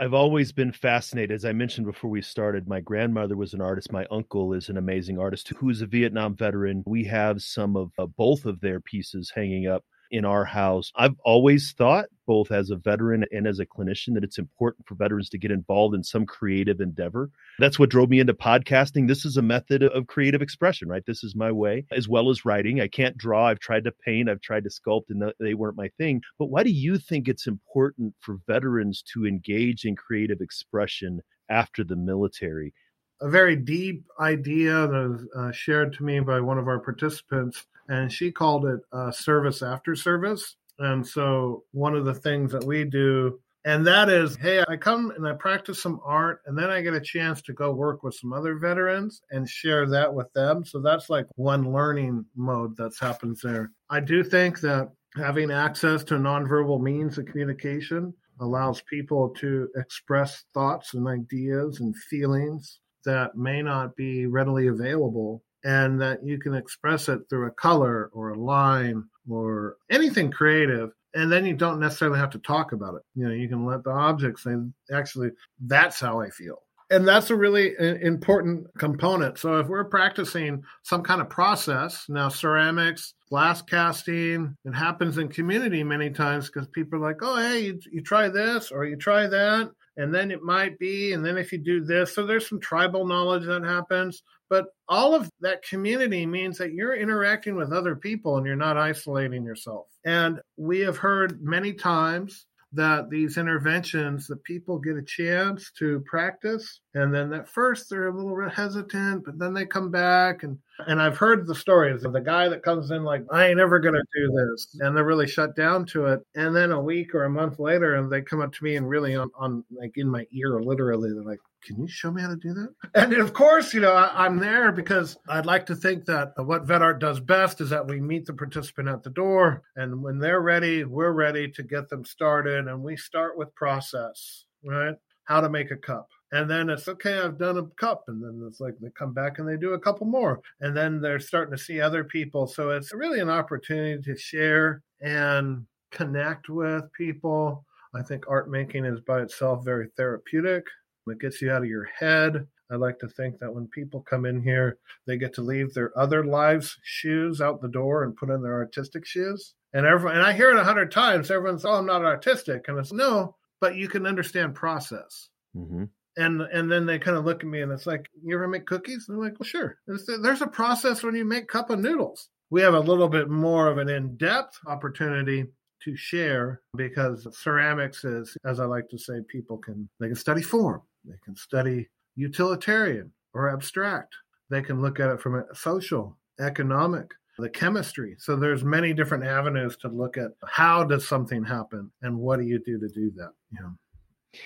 I've 0.00 0.14
always 0.14 0.52
been 0.52 0.72
fascinated. 0.72 1.34
As 1.34 1.44
I 1.44 1.52
mentioned 1.52 1.86
before 1.86 2.10
we 2.10 2.22
started, 2.22 2.68
my 2.68 2.80
grandmother 2.80 3.36
was 3.36 3.52
an 3.52 3.60
artist. 3.60 3.90
My 3.90 4.06
uncle 4.10 4.52
is 4.52 4.68
an 4.68 4.76
amazing 4.76 5.18
artist 5.18 5.52
who's 5.56 5.82
a 5.82 5.86
Vietnam 5.86 6.36
veteran. 6.36 6.84
We 6.86 7.04
have 7.04 7.42
some 7.42 7.76
of 7.76 7.90
uh, 7.98 8.06
both 8.06 8.44
of 8.44 8.60
their 8.60 8.80
pieces 8.80 9.32
hanging 9.34 9.66
up 9.66 9.84
in 10.10 10.24
our 10.24 10.44
house. 10.44 10.92
I've 10.96 11.14
always 11.24 11.72
thought, 11.76 12.06
both 12.26 12.50
as 12.50 12.70
a 12.70 12.76
veteran 12.76 13.24
and 13.30 13.46
as 13.46 13.58
a 13.58 13.66
clinician, 13.66 14.14
that 14.14 14.24
it's 14.24 14.38
important 14.38 14.86
for 14.86 14.94
veterans 14.94 15.28
to 15.30 15.38
get 15.38 15.50
involved 15.50 15.94
in 15.94 16.04
some 16.04 16.26
creative 16.26 16.80
endeavor. 16.80 17.30
That's 17.58 17.78
what 17.78 17.90
drove 17.90 18.10
me 18.10 18.20
into 18.20 18.34
podcasting. 18.34 19.08
This 19.08 19.24
is 19.24 19.36
a 19.36 19.42
method 19.42 19.82
of 19.82 20.06
creative 20.06 20.42
expression, 20.42 20.88
right? 20.88 21.04
This 21.06 21.24
is 21.24 21.34
my 21.34 21.50
way, 21.50 21.86
as 21.90 22.08
well 22.08 22.30
as 22.30 22.44
writing. 22.44 22.80
I 22.80 22.88
can't 22.88 23.16
draw. 23.16 23.46
I've 23.46 23.60
tried 23.60 23.84
to 23.84 23.92
paint, 23.92 24.28
I've 24.28 24.40
tried 24.40 24.64
to 24.64 24.70
sculpt, 24.70 25.10
and 25.10 25.32
they 25.40 25.54
weren't 25.54 25.76
my 25.76 25.88
thing. 25.96 26.20
But 26.38 26.46
why 26.46 26.62
do 26.62 26.70
you 26.70 26.98
think 26.98 27.28
it's 27.28 27.46
important 27.46 28.14
for 28.20 28.38
veterans 28.46 29.02
to 29.14 29.26
engage 29.26 29.84
in 29.84 29.96
creative 29.96 30.40
expression 30.40 31.20
after 31.48 31.82
the 31.82 31.96
military? 31.96 32.74
A 33.20 33.28
very 33.28 33.56
deep 33.56 34.04
idea 34.20 34.86
that 34.86 35.08
was 35.08 35.26
uh, 35.36 35.52
shared 35.52 35.92
to 35.94 36.04
me 36.04 36.20
by 36.20 36.40
one 36.40 36.58
of 36.58 36.68
our 36.68 36.78
participants 36.78 37.66
and 37.88 38.12
she 38.12 38.30
called 38.30 38.66
it 38.66 38.80
uh, 38.92 39.10
service 39.10 39.62
after 39.62 39.96
service. 39.96 40.56
And 40.78 41.06
so 41.06 41.64
one 41.72 41.96
of 41.96 42.04
the 42.04 42.14
things 42.14 42.52
that 42.52 42.64
we 42.64 42.84
do, 42.84 43.40
and 43.64 43.86
that 43.86 44.08
is, 44.08 44.36
hey, 44.36 44.62
I 44.68 44.76
come 44.76 45.10
and 45.10 45.26
I 45.26 45.32
practice 45.32 45.82
some 45.82 46.00
art, 46.04 46.40
and 46.46 46.56
then 46.56 46.70
I 46.70 46.82
get 46.82 46.94
a 46.94 47.00
chance 47.00 47.42
to 47.42 47.52
go 47.52 47.72
work 47.72 48.02
with 48.02 48.14
some 48.14 48.32
other 48.32 48.56
veterans 48.56 49.20
and 49.30 49.48
share 49.48 49.88
that 49.88 50.12
with 50.12 50.32
them. 50.34 50.64
So 50.64 50.80
that's 50.80 51.10
like 51.10 51.26
one 51.34 51.72
learning 51.72 52.24
mode 52.36 52.76
that's 52.76 53.00
happens 53.00 53.40
there. 53.42 53.72
I 53.90 54.00
do 54.00 54.22
think 54.22 54.60
that 54.60 54.90
having 55.16 55.50
access 55.50 56.04
to 56.04 56.14
nonverbal 56.14 56.80
means 56.80 57.18
of 57.18 57.26
communication 57.26 58.14
allows 58.40 58.82
people 58.82 59.30
to 59.30 59.68
express 59.76 60.44
thoughts 60.54 60.94
and 60.94 61.08
ideas 61.08 61.80
and 61.80 61.96
feelings 61.96 62.78
that 63.04 63.36
may 63.36 63.62
not 63.62 63.96
be 63.96 64.26
readily 64.26 64.68
available 64.68 65.42
and 65.64 66.00
that 66.00 66.24
you 66.24 66.38
can 66.38 66.54
express 66.54 67.08
it 67.08 67.20
through 67.28 67.46
a 67.46 67.52
color 67.52 68.10
or 68.12 68.30
a 68.30 68.38
line 68.38 69.04
or 69.28 69.76
anything 69.90 70.30
creative 70.30 70.90
and 71.14 71.32
then 71.32 71.44
you 71.44 71.54
don't 71.54 71.80
necessarily 71.80 72.18
have 72.18 72.30
to 72.30 72.38
talk 72.38 72.72
about 72.72 72.94
it. 72.94 73.02
You 73.14 73.26
know 73.26 73.34
you 73.34 73.48
can 73.48 73.64
let 73.64 73.84
the 73.84 73.90
object 73.90 74.40
say 74.40 74.54
actually 74.92 75.30
that's 75.60 76.00
how 76.00 76.20
i 76.20 76.30
feel. 76.30 76.62
And 76.90 77.06
that's 77.06 77.28
a 77.28 77.36
really 77.36 77.74
important 77.78 78.66
component. 78.78 79.36
So 79.38 79.58
if 79.58 79.66
we're 79.66 79.84
practicing 79.84 80.62
some 80.84 81.02
kind 81.02 81.20
of 81.20 81.28
process 81.28 82.06
now 82.08 82.28
ceramics 82.28 83.14
glass 83.28 83.60
casting 83.60 84.56
it 84.64 84.74
happens 84.74 85.18
in 85.18 85.28
community 85.28 85.84
many 85.84 86.10
times 86.10 86.46
because 86.46 86.66
people 86.68 86.98
are 86.98 87.08
like 87.08 87.18
oh 87.20 87.36
hey 87.36 87.66
you, 87.66 87.80
you 87.92 88.02
try 88.02 88.28
this 88.28 88.70
or 88.70 88.86
you 88.86 88.96
try 88.96 89.26
that 89.26 89.70
and 89.98 90.14
then 90.14 90.30
it 90.30 90.42
might 90.42 90.78
be 90.78 91.12
and 91.12 91.24
then 91.24 91.36
if 91.36 91.52
you 91.52 91.58
do 91.58 91.84
this 91.84 92.14
so 92.14 92.24
there's 92.24 92.48
some 92.48 92.60
tribal 92.60 93.06
knowledge 93.06 93.44
that 93.44 93.62
happens 93.62 94.22
but 94.50 94.68
all 94.88 95.14
of 95.14 95.30
that 95.40 95.62
community 95.62 96.24
means 96.24 96.56
that 96.58 96.72
you're 96.72 96.96
interacting 96.96 97.54
with 97.54 97.72
other 97.72 97.94
people 97.94 98.36
and 98.38 98.46
you're 98.46 98.56
not 98.56 98.78
isolating 98.78 99.44
yourself. 99.44 99.86
And 100.04 100.40
we 100.56 100.80
have 100.80 100.96
heard 100.96 101.42
many 101.42 101.74
times 101.74 102.46
that 102.72 103.08
these 103.10 103.38
interventions 103.38 104.26
that 104.26 104.42
people 104.44 104.78
get 104.78 104.96
a 104.96 105.02
chance 105.02 105.70
to 105.78 106.00
practice 106.06 106.80
and 106.94 107.14
then 107.14 107.32
at 107.32 107.48
first 107.48 107.88
they're 107.88 108.08
a 108.08 108.14
little 108.14 108.48
hesitant 108.50 109.24
but 109.24 109.38
then 109.38 109.54
they 109.54 109.64
come 109.64 109.90
back 109.90 110.42
and 110.42 110.58
And 110.86 111.02
I've 111.02 111.16
heard 111.18 111.46
the 111.46 111.54
stories 111.54 112.04
of 112.04 112.12
the 112.12 112.20
guy 112.20 112.48
that 112.48 112.62
comes 112.62 112.90
in 112.92 113.02
like, 113.02 113.24
I 113.32 113.46
ain't 113.46 113.58
ever 113.58 113.80
to 113.94 114.02
do 114.14 114.30
this. 114.32 114.76
And 114.80 114.96
they're 114.96 115.04
really 115.04 115.26
shut 115.26 115.56
down 115.56 115.86
to 115.86 116.06
it. 116.06 116.20
And 116.36 116.54
then 116.54 116.70
a 116.70 116.80
week 116.80 117.14
or 117.14 117.24
a 117.24 117.30
month 117.30 117.58
later, 117.58 117.96
and 117.96 118.10
they 118.10 118.22
come 118.22 118.40
up 118.40 118.52
to 118.52 118.64
me 118.64 118.76
and 118.76 118.88
really 118.88 119.16
on, 119.16 119.30
on 119.36 119.64
like 119.70 119.92
in 119.96 120.08
my 120.08 120.26
ear, 120.32 120.60
literally, 120.62 121.10
they're 121.12 121.24
like, 121.24 121.40
can 121.64 121.80
you 121.80 121.88
show 121.88 122.10
me 122.10 122.22
how 122.22 122.28
to 122.28 122.36
do 122.36 122.54
that? 122.54 122.74
And 122.94 123.12
of 123.14 123.32
course, 123.32 123.74
you 123.74 123.80
know, 123.80 123.92
I, 123.92 124.26
am 124.26 124.38
there 124.38 124.72
because 124.72 125.16
I'd 125.28 125.46
like 125.46 125.66
to 125.66 125.76
think 125.76 126.04
that 126.06 126.32
what 126.36 126.66
VetArt 126.66 127.00
does 127.00 127.20
best 127.20 127.60
is 127.60 127.70
that 127.70 127.86
we 127.86 128.00
meet 128.00 128.26
the 128.26 128.32
participant 128.32 128.88
at 128.88 129.02
the 129.02 129.10
door. 129.10 129.62
And 129.76 130.02
when 130.02 130.18
they're 130.18 130.40
ready, 130.40 130.84
we're 130.84 131.12
ready 131.12 131.50
to 131.50 131.62
get 131.62 131.88
them 131.88 132.04
started. 132.04 132.68
And 132.68 132.82
we 132.82 132.96
start 132.96 133.36
with 133.36 133.54
process, 133.54 134.44
right? 134.64 134.94
How 135.24 135.40
to 135.40 135.50
make 135.50 135.70
a 135.70 135.76
cup 135.76 136.08
and 136.32 136.50
then 136.50 136.68
it's 136.68 136.88
okay 136.88 137.18
i've 137.18 137.38
done 137.38 137.56
a 137.56 137.64
cup 137.80 138.04
and 138.08 138.22
then 138.22 138.44
it's 138.46 138.60
like 138.60 138.74
they 138.80 138.90
come 138.90 139.12
back 139.12 139.38
and 139.38 139.48
they 139.48 139.56
do 139.56 139.72
a 139.72 139.78
couple 139.78 140.06
more 140.06 140.40
and 140.60 140.76
then 140.76 141.00
they're 141.00 141.18
starting 141.18 141.56
to 141.56 141.62
see 141.62 141.80
other 141.80 142.04
people 142.04 142.46
so 142.46 142.70
it's 142.70 142.92
really 142.92 143.20
an 143.20 143.30
opportunity 143.30 144.00
to 144.02 144.16
share 144.16 144.82
and 145.00 145.64
connect 145.90 146.48
with 146.48 146.84
people 146.92 147.64
i 147.94 148.02
think 148.02 148.24
art 148.28 148.50
making 148.50 148.84
is 148.84 149.00
by 149.00 149.20
itself 149.20 149.64
very 149.64 149.88
therapeutic 149.96 150.64
it 151.10 151.20
gets 151.20 151.42
you 151.42 151.50
out 151.50 151.62
of 151.62 151.68
your 151.68 151.84
head? 151.98 152.46
I 152.70 152.76
like 152.76 152.98
to 152.98 153.08
think 153.08 153.38
that 153.38 153.54
when 153.54 153.66
people 153.66 154.02
come 154.02 154.26
in 154.26 154.42
here, 154.42 154.78
they 155.06 155.16
get 155.16 155.34
to 155.34 155.42
leave 155.42 155.72
their 155.72 155.96
other 155.98 156.24
lives' 156.24 156.78
shoes 156.82 157.40
out 157.40 157.62
the 157.62 157.68
door 157.68 158.04
and 158.04 158.16
put 158.16 158.30
in 158.30 158.42
their 158.42 158.56
artistic 158.56 159.06
shoes. 159.06 159.54
And 159.72 159.86
everyone, 159.86 160.16
and 160.16 160.26
I 160.26 160.32
hear 160.32 160.50
it 160.50 160.58
a 160.58 160.64
hundred 160.64 160.90
times. 160.90 161.30
Everyone's, 161.30 161.64
"Oh, 161.64 161.74
I'm 161.74 161.86
not 161.86 162.04
artistic," 162.04 162.68
and 162.68 162.78
it's 162.78 162.92
no, 162.92 163.36
but 163.60 163.76
you 163.76 163.88
can 163.88 164.06
understand 164.06 164.54
process. 164.54 165.28
Mm-hmm. 165.56 165.84
And 166.16 166.42
and 166.42 166.70
then 166.70 166.86
they 166.86 166.98
kind 166.98 167.16
of 167.16 167.24
look 167.24 167.42
at 167.42 167.48
me 167.48 167.60
and 167.60 167.70
it's 167.70 167.86
like 167.86 168.08
you 168.22 168.34
ever 168.34 168.48
make 168.48 168.66
cookies? 168.66 169.06
And 169.08 169.16
i'm 169.16 169.22
like 169.22 169.38
well 169.38 169.46
sure. 169.46 169.76
There's 169.86 170.42
a 170.42 170.46
process 170.46 171.02
when 171.02 171.14
you 171.14 171.24
make 171.24 171.48
cup 171.48 171.70
of 171.70 171.78
noodles. 171.78 172.28
We 172.50 172.62
have 172.62 172.74
a 172.74 172.80
little 172.80 173.08
bit 173.08 173.28
more 173.28 173.68
of 173.68 173.78
an 173.78 173.88
in-depth 173.88 174.58
opportunity 174.66 175.44
to 175.84 175.96
share 175.96 176.60
because 176.76 177.26
ceramics 177.38 178.04
is 178.04 178.36
as 178.44 178.58
i 178.58 178.64
like 178.64 178.88
to 178.88 178.98
say 178.98 179.14
people 179.28 179.58
can 179.58 179.88
they 180.00 180.08
can 180.08 180.16
study 180.16 180.42
form 180.42 180.82
they 181.08 181.18
can 181.24 181.34
study 181.34 181.88
utilitarian 182.16 183.12
or 183.34 183.50
abstract. 183.50 184.14
They 184.50 184.62
can 184.62 184.80
look 184.80 185.00
at 185.00 185.10
it 185.10 185.20
from 185.20 185.36
a 185.36 185.54
social 185.54 186.16
economic 186.40 187.12
the 187.38 187.48
chemistry. 187.48 188.16
So 188.18 188.36
there's 188.36 188.64
many 188.64 188.92
different 188.92 189.24
avenues 189.24 189.76
to 189.78 189.88
look 189.88 190.16
at 190.16 190.32
how 190.44 190.84
does 190.84 191.06
something 191.06 191.44
happen 191.44 191.90
and 192.02 192.18
what 192.18 192.40
do 192.40 192.46
you 192.46 192.58
do 192.58 192.78
to 192.80 192.88
do 192.88 193.12
that 193.16 193.30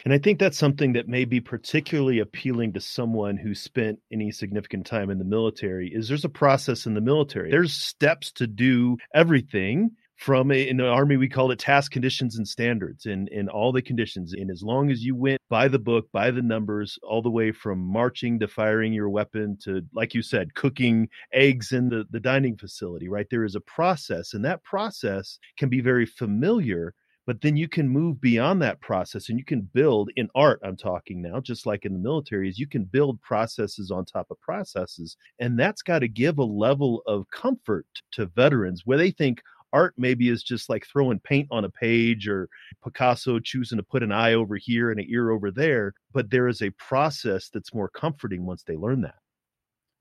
and 0.04 0.12
I 0.14 0.19
think 0.19 0.38
that's 0.38 0.59
something 0.59 0.92
that 0.92 1.09
may 1.09 1.25
be 1.25 1.40
particularly 1.40 2.21
appealing 2.21 2.73
to 2.75 2.81
someone 2.81 3.37
who 3.37 3.54
spent 3.54 3.99
any 4.12 4.31
significant 4.31 4.87
time 4.87 5.11
in 5.11 5.19
the 5.19 5.25
military 5.25 5.88
is 5.88 6.09
there's 6.09 6.25
a 6.25 6.31
process 6.31 6.87
in 6.87 6.95
the 6.95 7.00
military. 7.00 7.50
There's 7.50 7.73
steps 7.73 8.31
to 8.33 8.47
do 8.47 8.97
everything 9.14 9.90
from 10.23 10.52
a, 10.52 10.69
in 10.69 10.76
the 10.76 10.87
army 10.87 11.17
we 11.17 11.29
call 11.29 11.50
it 11.50 11.59
task 11.59 11.91
conditions 11.91 12.37
and 12.37 12.47
standards 12.47 13.07
and 13.07 13.29
in 13.31 13.49
all 13.49 13.73
the 13.73 13.83
conditions. 13.83 14.35
And 14.35 14.52
as 14.52 14.62
long 14.62 14.88
as 14.88 15.05
you 15.05 15.17
went 15.17 15.41
by 15.50 15.67
the 15.67 15.81
book 15.81 16.07
by 16.12 16.31
the 16.31 16.43
numbers 16.43 16.97
all 17.02 17.23
the 17.23 17.31
way 17.31 17.50
from 17.50 17.81
marching 17.81 18.38
to 18.38 18.47
firing 18.47 18.93
your 18.93 19.09
weapon 19.09 19.59
to 19.64 19.83
like 19.93 20.14
you 20.14 20.23
said 20.23 20.55
cooking 20.55 21.09
eggs 21.33 21.73
in 21.73 21.88
the, 21.88 22.05
the 22.11 22.21
dining 22.21 22.57
facility 22.57 23.09
right? 23.09 23.26
There 23.31 23.45
is 23.45 23.57
a 23.57 23.61
process 23.62 24.35
and 24.35 24.45
that 24.45 24.62
process 24.62 25.41
can 25.57 25.69
be 25.69 25.81
very 25.81 26.07
familiar 26.07 26.95
but 27.26 27.41
then 27.41 27.57
you 27.57 27.69
can 27.69 27.88
move 27.88 28.21
beyond 28.21 28.61
that 28.61 28.81
process 28.81 29.29
and 29.29 29.38
you 29.38 29.45
can 29.45 29.62
build 29.73 30.11
in 30.17 30.29
art 30.35 30.61
i'm 30.64 30.76
talking 30.76 31.23
now 31.23 31.41
just 31.41 31.67
like 31.67 31.85
in 31.85 31.93
the 31.93 31.99
military 31.99 32.49
is 32.49 32.59
you 32.59 32.67
can 32.67 32.85
build 32.85 33.21
processes 33.23 33.91
on 33.93 34.05
top 34.05 34.26
of 34.31 34.41
processes 34.41 35.17
and 35.38 35.59
that's 35.59 35.83
got 35.83 36.00
to 36.00 36.09
give 36.09 36.38
a 36.38 36.45
level 36.45 37.02
of 37.07 37.31
comfort 37.31 37.87
to 38.11 38.26
veterans 38.26 38.83
where 38.85 38.99
they 38.99 39.12
think 39.12 39.41
art 39.73 39.95
maybe 39.97 40.29
is 40.29 40.43
just 40.43 40.69
like 40.69 40.87
throwing 40.87 41.19
paint 41.21 41.49
on 41.50 41.64
a 41.64 41.71
page 41.71 42.29
or 42.29 42.49
picasso 42.85 43.38
choosing 43.38 43.79
to 43.79 43.83
put 43.83 44.02
an 44.02 44.12
eye 44.12 44.35
over 44.35 44.57
here 44.57 44.91
and 44.91 45.00
an 45.00 45.07
ear 45.09 45.31
over 45.31 45.50
there 45.50 45.95
but 46.12 46.31
there 46.31 46.49
is 46.49 46.62
a 46.62 46.71
process 46.71 47.49
that's 47.49 47.75
more 47.75 47.88
comforting 47.88 48.45
once 48.45 48.62
they 48.62 48.76
learn 48.76 49.00
that 49.00 49.17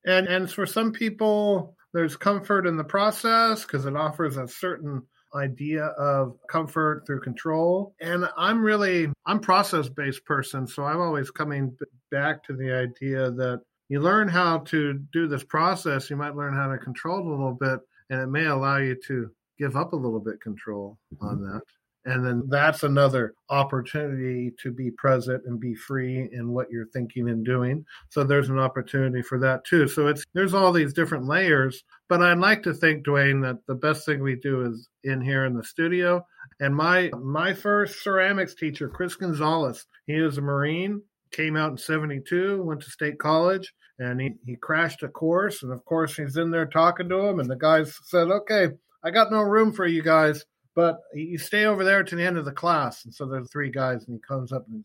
and 0.05 0.27
and 0.27 0.51
for 0.51 0.65
some 0.65 0.91
people 0.91 1.75
there's 1.93 2.15
comfort 2.15 2.65
in 2.65 2.77
the 2.77 2.83
process 2.83 3.63
because 3.63 3.85
it 3.85 3.95
offers 3.95 4.37
a 4.37 4.47
certain 4.47 5.01
idea 5.35 5.85
of 5.85 6.37
comfort 6.49 7.03
through 7.05 7.21
control. 7.21 7.95
And 8.01 8.25
I'm 8.37 8.61
really, 8.61 9.09
I'm 9.25 9.39
process 9.39 9.89
based 9.89 10.25
person. 10.25 10.67
So 10.67 10.83
I'm 10.83 10.99
always 10.99 11.31
coming 11.31 11.75
back 12.11 12.43
to 12.45 12.55
the 12.55 12.71
idea 12.73 13.31
that 13.31 13.61
you 13.89 13.99
learn 13.99 14.27
how 14.27 14.59
to 14.59 14.93
do 15.11 15.27
this 15.27 15.43
process, 15.43 16.09
you 16.09 16.15
might 16.15 16.35
learn 16.35 16.53
how 16.53 16.69
to 16.69 16.77
control 16.77 17.19
it 17.19 17.25
a 17.25 17.29
little 17.29 17.53
bit, 17.53 17.79
and 18.09 18.21
it 18.21 18.27
may 18.27 18.45
allow 18.45 18.77
you 18.77 18.95
to 19.07 19.29
give 19.61 19.75
up 19.75 19.93
a 19.93 19.95
little 19.95 20.19
bit 20.19 20.41
control 20.41 20.97
mm-hmm. 21.13 21.25
on 21.25 21.41
that. 21.43 21.61
And 22.03 22.25
then 22.25 22.43
that's 22.49 22.81
another 22.81 23.35
opportunity 23.49 24.51
to 24.63 24.71
be 24.71 24.89
present 24.89 25.43
and 25.45 25.59
be 25.59 25.75
free 25.75 26.29
in 26.31 26.49
what 26.49 26.71
you're 26.71 26.87
thinking 26.87 27.29
and 27.29 27.45
doing. 27.45 27.85
So 28.09 28.23
there's 28.23 28.49
an 28.49 28.57
opportunity 28.57 29.21
for 29.21 29.37
that 29.39 29.63
too. 29.65 29.87
So 29.87 30.07
it's 30.07 30.23
there's 30.33 30.55
all 30.55 30.71
these 30.71 30.93
different 30.93 31.27
layers. 31.27 31.83
But 32.09 32.23
I'd 32.23 32.39
like 32.39 32.63
to 32.63 32.73
think, 32.73 33.03
Duane, 33.03 33.41
that 33.41 33.57
the 33.67 33.75
best 33.75 34.03
thing 34.03 34.23
we 34.23 34.35
do 34.35 34.65
is 34.65 34.89
in 35.03 35.21
here 35.21 35.45
in 35.45 35.55
the 35.55 35.63
studio. 35.63 36.25
And 36.59 36.75
my 36.75 37.11
my 37.21 37.53
first 37.53 38.01
ceramics 38.01 38.55
teacher, 38.55 38.89
Chris 38.89 39.15
Gonzalez, 39.15 39.85
he 40.07 40.19
was 40.21 40.39
a 40.39 40.41
Marine, 40.41 41.03
came 41.31 41.55
out 41.55 41.69
in 41.69 41.77
72, 41.77 42.63
went 42.63 42.81
to 42.81 42.89
state 42.89 43.19
college, 43.19 43.71
and 43.99 44.19
he, 44.19 44.33
he 44.43 44.55
crashed 44.55 45.03
a 45.03 45.07
course. 45.07 45.61
And 45.61 45.71
of 45.71 45.85
course 45.85 46.15
he's 46.15 46.37
in 46.37 46.49
there 46.49 46.65
talking 46.65 47.09
to 47.09 47.19
him, 47.19 47.39
and 47.39 47.49
the 47.49 47.55
guys 47.55 47.95
said, 48.05 48.29
Okay, 48.29 48.69
I 49.03 49.12
got 49.12 49.31
no 49.31 49.41
room 49.41 49.74
for 49.74 49.86
you 49.86 50.01
guys 50.01 50.46
but 50.75 51.01
you 51.13 51.38
stay 51.38 51.65
over 51.65 51.84
there 51.84 52.03
to 52.03 52.15
the 52.15 52.25
end 52.25 52.38
of 52.38 52.46
the 52.46 52.51
class. 52.51 53.05
And 53.05 53.13
so 53.13 53.25
there's 53.25 53.50
three 53.50 53.70
guys, 53.70 54.05
and 54.05 54.15
he 54.15 54.20
comes 54.20 54.51
up 54.51 54.65
and 54.70 54.84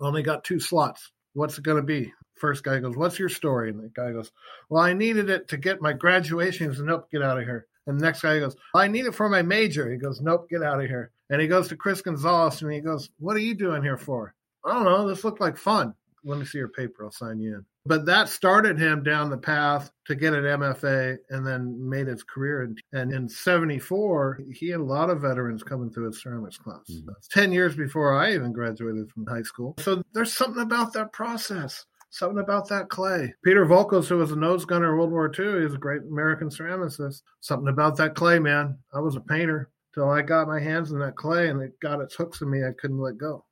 only 0.00 0.22
got 0.22 0.44
two 0.44 0.58
slots. 0.58 1.12
What's 1.34 1.58
it 1.58 1.64
going 1.64 1.76
to 1.76 1.82
be? 1.82 2.12
First 2.36 2.64
guy 2.64 2.80
goes, 2.80 2.96
What's 2.96 3.18
your 3.18 3.28
story? 3.28 3.70
And 3.70 3.78
the 3.78 3.88
guy 3.88 4.12
goes, 4.12 4.32
Well, 4.68 4.82
I 4.82 4.92
needed 4.92 5.30
it 5.30 5.48
to 5.48 5.56
get 5.56 5.80
my 5.80 5.92
graduation. 5.92 6.70
He 6.70 6.76
goes, 6.76 6.84
Nope, 6.84 7.08
get 7.10 7.22
out 7.22 7.38
of 7.38 7.44
here. 7.44 7.66
And 7.86 8.00
the 8.00 8.04
next 8.04 8.22
guy 8.22 8.40
goes, 8.40 8.56
I 8.74 8.88
need 8.88 9.06
it 9.06 9.14
for 9.14 9.28
my 9.28 9.42
major. 9.42 9.90
He 9.90 9.96
goes, 9.96 10.20
Nope, 10.20 10.48
get 10.50 10.62
out 10.62 10.80
of 10.80 10.88
here. 10.88 11.12
And 11.30 11.40
he 11.40 11.46
goes 11.46 11.68
to 11.68 11.76
Chris 11.76 12.02
Gonzalez 12.02 12.62
and 12.62 12.72
he 12.72 12.80
goes, 12.80 13.10
What 13.18 13.36
are 13.36 13.40
you 13.40 13.54
doing 13.54 13.82
here 13.82 13.98
for? 13.98 14.34
I 14.64 14.72
don't 14.72 14.84
know. 14.84 15.06
This 15.06 15.24
looked 15.24 15.40
like 15.40 15.56
fun. 15.56 15.94
Let 16.24 16.38
me 16.38 16.44
see 16.44 16.58
your 16.58 16.68
paper. 16.68 17.04
I'll 17.04 17.10
sign 17.12 17.38
you 17.38 17.56
in 17.56 17.66
but 17.84 18.06
that 18.06 18.28
started 18.28 18.78
him 18.78 19.02
down 19.02 19.30
the 19.30 19.38
path 19.38 19.90
to 20.06 20.14
get 20.14 20.34
an 20.34 20.44
MFA 20.44 21.16
and 21.30 21.46
then 21.46 21.88
made 21.88 22.06
his 22.06 22.22
career. 22.22 22.72
And 22.92 23.12
in 23.12 23.28
74, 23.28 24.40
he 24.52 24.68
had 24.68 24.80
a 24.80 24.84
lot 24.84 25.10
of 25.10 25.20
veterans 25.20 25.62
coming 25.62 25.90
through 25.90 26.06
his 26.06 26.22
ceramics 26.22 26.58
class. 26.58 26.82
Mm-hmm. 26.90 27.10
10 27.30 27.52
years 27.52 27.74
before 27.74 28.14
I 28.14 28.34
even 28.34 28.52
graduated 28.52 29.10
from 29.10 29.26
high 29.26 29.42
school. 29.42 29.74
So 29.80 30.02
there's 30.12 30.32
something 30.32 30.62
about 30.62 30.92
that 30.92 31.12
process. 31.12 31.84
Something 32.10 32.40
about 32.40 32.68
that 32.68 32.90
clay. 32.90 33.32
Peter 33.42 33.64
Voulkos, 33.64 34.06
who 34.06 34.18
was 34.18 34.32
a 34.32 34.36
nose 34.36 34.66
gunner 34.66 34.92
in 34.92 34.98
World 34.98 35.10
War 35.10 35.32
II, 35.36 35.62
he's 35.62 35.74
a 35.74 35.78
great 35.78 36.02
American 36.02 36.50
ceramicist. 36.50 37.22
Something 37.40 37.68
about 37.68 37.96
that 37.96 38.14
clay, 38.14 38.38
man. 38.38 38.78
I 38.92 39.00
was 39.00 39.16
a 39.16 39.20
painter 39.20 39.70
till 39.94 40.10
I 40.10 40.20
got 40.20 40.46
my 40.46 40.60
hands 40.60 40.92
in 40.92 40.98
that 40.98 41.16
clay 41.16 41.48
and 41.48 41.62
it 41.62 41.80
got 41.80 42.00
its 42.00 42.14
hooks 42.14 42.42
in 42.42 42.50
me. 42.50 42.64
I 42.64 42.72
couldn't 42.78 43.00
let 43.00 43.16
go. 43.16 43.46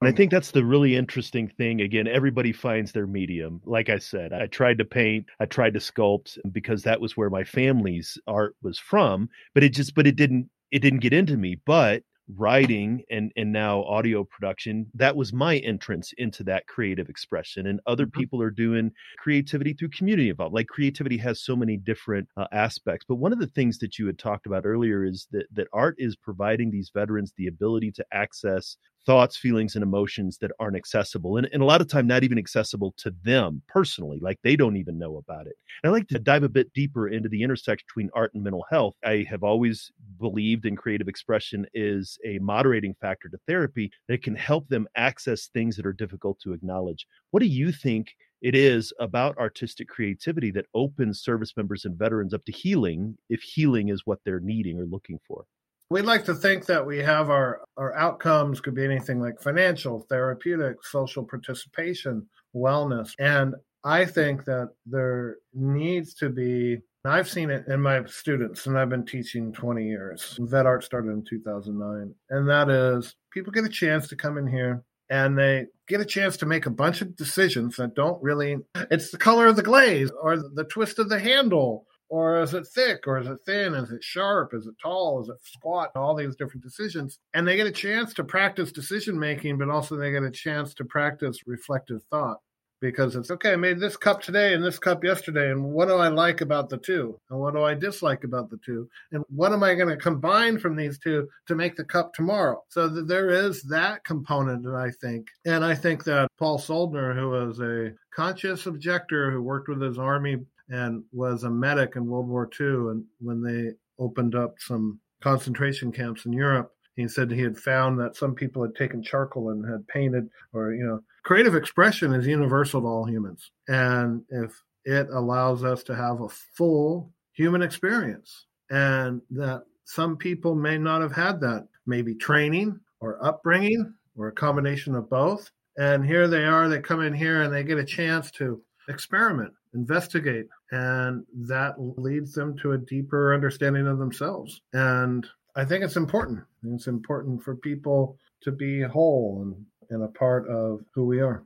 And 0.00 0.08
I 0.08 0.12
think 0.12 0.30
that's 0.30 0.52
the 0.52 0.64
really 0.64 0.94
interesting 0.94 1.48
thing. 1.48 1.80
Again, 1.80 2.06
everybody 2.06 2.52
finds 2.52 2.92
their 2.92 3.06
medium. 3.06 3.60
Like 3.64 3.88
I 3.88 3.98
said, 3.98 4.32
I 4.32 4.46
tried 4.46 4.78
to 4.78 4.84
paint, 4.84 5.26
I 5.40 5.46
tried 5.46 5.74
to 5.74 5.80
sculpt 5.80 6.38
because 6.52 6.84
that 6.84 7.00
was 7.00 7.16
where 7.16 7.30
my 7.30 7.42
family's 7.42 8.16
art 8.28 8.54
was 8.62 8.78
from, 8.78 9.28
but 9.54 9.64
it 9.64 9.70
just 9.70 9.94
but 9.94 10.06
it 10.06 10.14
didn't 10.14 10.48
it 10.70 10.80
didn't 10.80 11.00
get 11.00 11.12
into 11.12 11.36
me. 11.36 11.56
But 11.66 12.04
writing 12.36 13.02
and 13.10 13.32
and 13.36 13.50
now 13.50 13.82
audio 13.84 14.22
production 14.22 14.86
that 14.92 15.16
was 15.16 15.32
my 15.32 15.56
entrance 15.58 16.12
into 16.18 16.44
that 16.44 16.66
creative 16.66 17.08
expression 17.08 17.66
and 17.66 17.80
other 17.86 18.04
mm-hmm. 18.04 18.20
people 18.20 18.42
are 18.42 18.50
doing 18.50 18.90
creativity 19.16 19.72
through 19.72 19.88
community 19.88 20.28
involvement 20.28 20.54
like 20.54 20.66
creativity 20.66 21.16
has 21.16 21.40
so 21.42 21.56
many 21.56 21.78
different 21.78 22.28
uh, 22.36 22.46
aspects 22.52 23.06
but 23.08 23.14
one 23.14 23.32
of 23.32 23.38
the 23.38 23.46
things 23.46 23.78
that 23.78 23.98
you 23.98 24.06
had 24.06 24.18
talked 24.18 24.46
about 24.46 24.66
earlier 24.66 25.04
is 25.04 25.26
that 25.32 25.46
that 25.50 25.68
art 25.72 25.94
is 25.96 26.16
providing 26.16 26.70
these 26.70 26.90
veterans 26.92 27.32
the 27.38 27.46
ability 27.46 27.90
to 27.90 28.04
access 28.12 28.76
thoughts, 29.08 29.38
feelings, 29.38 29.74
and 29.74 29.82
emotions 29.82 30.36
that 30.36 30.50
aren't 30.60 30.76
accessible. 30.76 31.38
And, 31.38 31.48
and 31.50 31.62
a 31.62 31.64
lot 31.64 31.80
of 31.80 31.88
time, 31.88 32.06
not 32.06 32.24
even 32.24 32.36
accessible 32.36 32.92
to 32.98 33.10
them 33.24 33.62
personally. 33.66 34.18
Like 34.20 34.38
they 34.44 34.54
don't 34.54 34.76
even 34.76 34.98
know 34.98 35.16
about 35.16 35.46
it. 35.46 35.54
And 35.82 35.88
I 35.88 35.94
like 35.94 36.08
to 36.08 36.18
dive 36.18 36.42
a 36.42 36.48
bit 36.50 36.70
deeper 36.74 37.08
into 37.08 37.30
the 37.30 37.42
intersection 37.42 37.86
between 37.88 38.10
art 38.12 38.34
and 38.34 38.44
mental 38.44 38.66
health. 38.70 38.96
I 39.02 39.24
have 39.30 39.42
always 39.42 39.90
believed 40.20 40.66
in 40.66 40.76
creative 40.76 41.08
expression 41.08 41.64
is 41.72 42.18
a 42.26 42.38
moderating 42.40 42.94
factor 43.00 43.30
to 43.30 43.38
therapy 43.48 43.90
that 44.08 44.22
can 44.22 44.36
help 44.36 44.68
them 44.68 44.86
access 44.94 45.46
things 45.46 45.76
that 45.76 45.86
are 45.86 45.94
difficult 45.94 46.38
to 46.40 46.52
acknowledge. 46.52 47.06
What 47.30 47.40
do 47.40 47.46
you 47.46 47.72
think? 47.72 48.14
It 48.42 48.54
is 48.54 48.92
about 49.00 49.38
artistic 49.38 49.88
creativity 49.88 50.50
that 50.50 50.66
opens 50.74 51.22
service 51.22 51.56
members 51.56 51.86
and 51.86 51.98
veterans 51.98 52.34
up 52.34 52.44
to 52.44 52.52
healing 52.52 53.16
if 53.30 53.40
healing 53.40 53.88
is 53.88 54.02
what 54.04 54.20
they're 54.24 54.38
needing 54.38 54.78
or 54.78 54.84
looking 54.84 55.18
for. 55.26 55.46
We'd 55.90 56.02
like 56.02 56.24
to 56.26 56.34
think 56.34 56.66
that 56.66 56.84
we 56.84 56.98
have 56.98 57.30
our, 57.30 57.62
our 57.76 57.94
outcomes 57.96 58.60
could 58.60 58.74
be 58.74 58.84
anything 58.84 59.20
like 59.20 59.40
financial, 59.40 60.06
therapeutic, 60.10 60.84
social 60.84 61.24
participation, 61.24 62.26
wellness. 62.54 63.12
And 63.18 63.54
I 63.84 64.04
think 64.04 64.44
that 64.44 64.70
there 64.84 65.36
needs 65.54 66.14
to 66.14 66.28
be 66.28 66.78
I've 67.04 67.28
seen 67.28 67.50
it 67.50 67.66
in 67.68 67.80
my 67.80 68.04
students, 68.04 68.66
and 68.66 68.78
I've 68.78 68.88
been 68.88 69.06
teaching 69.06 69.52
20 69.52 69.84
years. 69.84 70.36
Vet 70.40 70.66
art 70.66 70.84
started 70.84 71.10
in 71.10 71.24
2009. 71.24 72.14
And 72.30 72.48
that 72.48 72.68
is 72.68 73.14
people 73.32 73.52
get 73.52 73.64
a 73.64 73.70
chance 73.70 74.08
to 74.08 74.16
come 74.16 74.36
in 74.36 74.46
here 74.46 74.82
and 75.10 75.38
they 75.38 75.66
get 75.86 76.00
a 76.00 76.04
chance 76.04 76.36
to 76.38 76.46
make 76.46 76.66
a 76.66 76.70
bunch 76.70 77.00
of 77.00 77.16
decisions 77.16 77.76
that 77.76 77.94
don't 77.94 78.22
really, 78.22 78.56
it's 78.90 79.10
the 79.10 79.16
color 79.16 79.46
of 79.46 79.56
the 79.56 79.62
glaze 79.62 80.10
or 80.22 80.36
the 80.36 80.64
twist 80.64 80.98
of 80.98 81.08
the 81.08 81.18
handle. 81.18 81.86
Or 82.08 82.40
is 82.42 82.54
it 82.54 82.66
thick? 82.66 83.06
Or 83.06 83.18
is 83.18 83.26
it 83.26 83.38
thin? 83.44 83.74
Is 83.74 83.90
it 83.90 84.02
sharp? 84.02 84.54
Is 84.54 84.66
it 84.66 84.74
tall? 84.82 85.22
Is 85.22 85.28
it 85.28 85.36
squat? 85.42 85.90
All 85.94 86.14
these 86.14 86.36
different 86.36 86.62
decisions. 86.62 87.18
And 87.34 87.46
they 87.46 87.56
get 87.56 87.66
a 87.66 87.72
chance 87.72 88.14
to 88.14 88.24
practice 88.24 88.72
decision 88.72 89.18
making, 89.18 89.58
but 89.58 89.70
also 89.70 89.96
they 89.96 90.10
get 90.10 90.22
a 90.22 90.30
chance 90.30 90.74
to 90.74 90.84
practice 90.84 91.40
reflective 91.46 92.02
thought 92.10 92.38
because 92.80 93.16
it's 93.16 93.30
okay. 93.30 93.52
I 93.52 93.56
made 93.56 93.80
this 93.80 93.96
cup 93.96 94.22
today 94.22 94.54
and 94.54 94.64
this 94.64 94.78
cup 94.78 95.02
yesterday, 95.02 95.50
and 95.50 95.64
what 95.64 95.88
do 95.88 95.94
I 95.94 96.08
like 96.08 96.40
about 96.40 96.68
the 96.68 96.78
two, 96.78 97.18
and 97.30 97.38
what 97.38 97.54
do 97.54 97.62
I 97.62 97.74
dislike 97.74 98.24
about 98.24 98.50
the 98.50 98.58
two, 98.64 98.88
and 99.12 99.24
what 99.28 99.52
am 99.52 99.62
I 99.62 99.74
going 99.74 99.88
to 99.88 99.96
combine 99.96 100.58
from 100.58 100.76
these 100.76 100.98
two 100.98 101.28
to 101.46 101.54
make 101.54 101.76
the 101.76 101.84
cup 101.84 102.14
tomorrow? 102.14 102.62
So 102.68 102.88
there 102.88 103.30
is 103.30 103.62
that 103.64 104.04
component, 104.04 104.66
I 104.66 104.90
think, 105.00 105.28
and 105.44 105.64
I 105.64 105.74
think 105.74 106.04
that 106.04 106.28
Paul 106.38 106.58
Soldner, 106.58 107.14
who 107.14 107.30
was 107.30 107.60
a 107.60 107.92
conscious 108.14 108.66
objector 108.66 109.30
who 109.30 109.42
worked 109.42 109.68
with 109.68 109.82
his 109.82 109.98
army 109.98 110.38
and 110.68 111.02
was 111.12 111.44
a 111.44 111.50
medic 111.50 111.96
in 111.96 112.06
World 112.06 112.28
War 112.28 112.48
II, 112.60 112.66
and 112.66 113.04
when 113.20 113.42
they 113.42 113.72
opened 113.98 114.34
up 114.34 114.56
some 114.58 115.00
concentration 115.22 115.92
camps 115.92 116.26
in 116.26 116.32
Europe. 116.32 116.72
He 116.94 117.06
said 117.06 117.30
he 117.30 117.42
had 117.42 117.56
found 117.56 117.98
that 118.00 118.16
some 118.16 118.34
people 118.34 118.62
had 118.62 118.74
taken 118.74 119.02
charcoal 119.02 119.50
and 119.50 119.64
had 119.64 119.86
painted 119.86 120.28
or, 120.52 120.72
you 120.72 120.84
know, 120.84 121.00
creative 121.22 121.54
expression 121.54 122.12
is 122.12 122.26
universal 122.26 122.80
to 122.80 122.86
all 122.86 123.04
humans. 123.04 123.50
And 123.68 124.22
if 124.30 124.60
it 124.84 125.08
allows 125.10 125.62
us 125.62 125.82
to 125.84 125.94
have 125.94 126.20
a 126.20 126.28
full 126.28 127.12
human 127.32 127.62
experience, 127.62 128.46
and 128.70 129.20
that 129.30 129.62
some 129.84 130.16
people 130.16 130.54
may 130.54 130.76
not 130.76 131.00
have 131.00 131.12
had 131.12 131.40
that, 131.40 131.68
maybe 131.86 132.14
training 132.14 132.78
or 133.00 133.24
upbringing 133.24 133.94
or 134.16 134.28
a 134.28 134.32
combination 134.32 134.94
of 134.94 135.08
both. 135.08 135.50
And 135.78 136.04
here 136.04 136.26
they 136.26 136.44
are, 136.44 136.68
they 136.68 136.80
come 136.80 137.00
in 137.00 137.14
here 137.14 137.42
and 137.42 137.54
they 137.54 137.62
get 137.62 137.78
a 137.78 137.84
chance 137.84 138.30
to 138.32 138.60
experiment, 138.88 139.52
investigate, 139.74 140.46
and 140.70 141.24
that 141.34 141.74
leads 141.78 142.32
them 142.32 142.56
to 142.58 142.72
a 142.72 142.78
deeper 142.78 143.34
understanding 143.34 143.86
of 143.86 143.98
themselves. 143.98 144.60
And 144.72 145.26
I 145.56 145.64
think 145.64 145.84
it's 145.84 145.96
important. 145.96 146.40
It's 146.64 146.86
important 146.86 147.42
for 147.42 147.56
people 147.56 148.18
to 148.42 148.52
be 148.52 148.82
whole 148.82 149.42
and 149.42 149.66
and 149.90 150.02
a 150.02 150.08
part 150.08 150.48
of 150.48 150.80
who 150.94 151.06
we 151.06 151.20
are. 151.20 151.42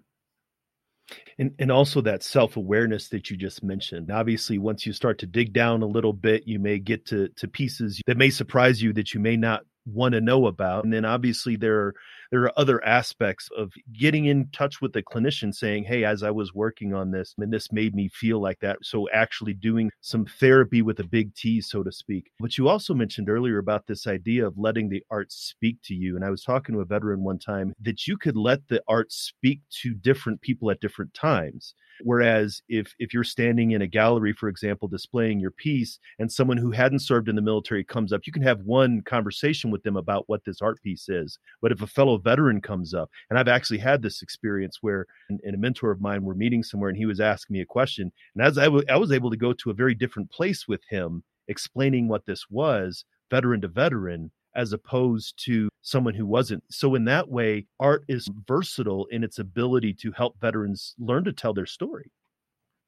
And, 1.39 1.55
and 1.59 1.71
also 1.71 2.01
that 2.03 2.23
self 2.23 2.57
awareness 2.57 3.09
that 3.09 3.31
you 3.31 3.37
just 3.37 3.63
mentioned. 3.63 4.11
Obviously, 4.11 4.59
once 4.59 4.87
you 4.87 4.93
start 4.93 5.19
to 5.19 5.27
dig 5.27 5.53
down 5.53 5.83
a 5.83 5.87
little 5.87 6.13
bit, 6.13 6.47
you 6.47 6.59
may 6.59 6.79
get 6.79 7.07
to, 7.07 7.29
to 7.37 7.49
pieces 7.49 8.01
that 8.07 8.17
may 8.17 8.31
surprise 8.31 8.81
you 8.81 8.93
that 8.95 9.13
you 9.13 9.21
may 9.21 9.37
not 9.37 9.63
want 9.87 10.13
to 10.15 10.21
know 10.21 10.47
about. 10.47 10.85
And 10.85 10.93
then 10.93 11.05
obviously 11.05 11.57
there 11.57 11.79
are 11.79 11.95
there 12.31 12.43
are 12.45 12.59
other 12.59 12.83
aspects 12.85 13.49
of 13.57 13.73
getting 13.93 14.25
in 14.25 14.49
touch 14.53 14.81
with 14.81 14.95
the 14.95 15.03
clinician 15.03 15.55
saying, 15.55 15.85
Hey, 15.85 16.05
as 16.05 16.23
I 16.23 16.31
was 16.31 16.55
working 16.55 16.95
on 16.95 17.11
this, 17.11 17.35
and 17.39 17.53
this 17.53 17.71
made 17.73 17.95
me 17.95 18.09
feel 18.09 18.41
like 18.41 18.59
that. 18.61 18.79
So 18.83 19.09
actually 19.11 19.53
doing 19.53 19.91
some 20.01 20.25
therapy 20.25 20.81
with 20.81 20.99
a 21.01 21.05
big 21.05 21.35
T, 21.35 21.61
so 21.61 21.83
to 21.83 21.93
speak. 21.93 22.31
But 22.41 22.57
you 22.57 22.69
also 22.69 22.95
mentioned 22.95 23.29
earlier 23.29 23.59
about 23.59 23.87
this 23.87 24.07
idea 24.07 24.47
of 24.47 24.57
letting 24.57 24.89
the 24.89 25.03
art 25.11 25.31
speak 25.31 25.77
to 25.85 25.95
you. 25.95 26.17
And 26.17 26.25
I 26.25 26.31
was 26.31 26.43
talking 26.43 26.75
to 26.75 26.81
a 26.81 26.87
veteran 26.87 27.23
one 27.23 27.39
time 27.39 27.75
that 27.81 28.07
you 28.07 28.17
could 28.17 28.37
let 28.37 28.67
the 28.69 28.83
art 28.89 29.13
speak 29.13 29.61
to 29.83 29.93
different 29.95 30.41
people 30.41 30.71
at 30.71 30.81
different 30.81 31.13
times. 31.13 31.75
Whereas 32.05 32.63
if 32.69 32.95
if 32.99 33.13
you're 33.13 33.25
standing 33.25 33.73
in 33.73 33.83
a 33.83 33.87
gallery, 33.87 34.33
for 34.33 34.49
example, 34.49 34.89
displaying 34.89 35.41
your 35.41 35.51
piece, 35.51 35.99
and 36.19 36.31
someone 36.31 36.57
who 36.57 36.71
hadn't 36.71 37.01
served 37.01 37.29
in 37.29 37.37
the 37.37 37.43
military 37.43 37.85
comes 37.85 38.13
up, 38.13 38.23
you 38.25 38.33
can 38.33 38.43
have 38.43 38.61
one 38.61 39.03
conversation 39.03 39.71
with 39.73 39.83
them 39.83 39.97
about 39.97 40.29
what 40.29 40.45
this 40.45 40.63
art 40.63 40.81
piece 40.83 41.09
is. 41.09 41.39
But 41.61 41.73
if 41.73 41.83
a 41.83 41.87
fellow 41.87 42.19
veteran 42.19 42.61
comes 42.61 42.95
up, 42.95 43.11
and 43.31 43.39
I've 43.39 43.49
actually 43.49 43.79
had 43.79 44.03
this 44.03 44.23
experience 44.23 44.79
where 44.81 45.07
and, 45.29 45.41
a 45.45 45.59
mentor 45.59 45.91
of 45.91 46.01
mine 46.01 46.25
were 46.25 46.35
meeting 46.35 46.63
somewhere 46.63 46.91
and 46.91 46.99
he 46.99 47.07
was 47.07 47.21
asking 47.21 47.55
me 47.55 47.61
a 47.61 47.67
question. 47.67 48.13
And 48.35 48.45
as 48.45 48.59
I, 48.59 48.65
w- 48.65 48.85
I 48.89 48.97
was 48.97 49.13
able 49.13 49.31
to 49.31 49.37
go 49.37 49.53
to 49.53 49.71
a 49.71 49.75
very 49.75 49.95
different 49.95 50.31
place 50.31 50.69
with 50.69 50.83
him 50.89 51.25
explaining 51.49 52.09
what 52.09 52.27
this 52.27 52.47
was, 52.51 53.05
veteran 53.31 53.61
to 53.63 53.69
veteran, 53.69 54.31
as 54.55 54.73
opposed 54.73 55.43
to 55.45 55.69
someone 55.81 56.15
who 56.15 56.27
wasn't. 56.27 56.63
So, 56.71 56.95
in 56.95 57.05
that 57.07 57.29
way, 57.29 57.67
art 57.81 58.05
is 58.09 58.29
versatile 58.47 59.07
in 59.11 59.25
its 59.25 59.39
ability 59.39 59.95
to 59.95 60.13
help 60.13 60.39
veterans 60.41 60.95
learn 60.99 61.25
to 61.25 61.33
tell 61.33 61.55
their 61.55 61.67
story. 61.67 62.11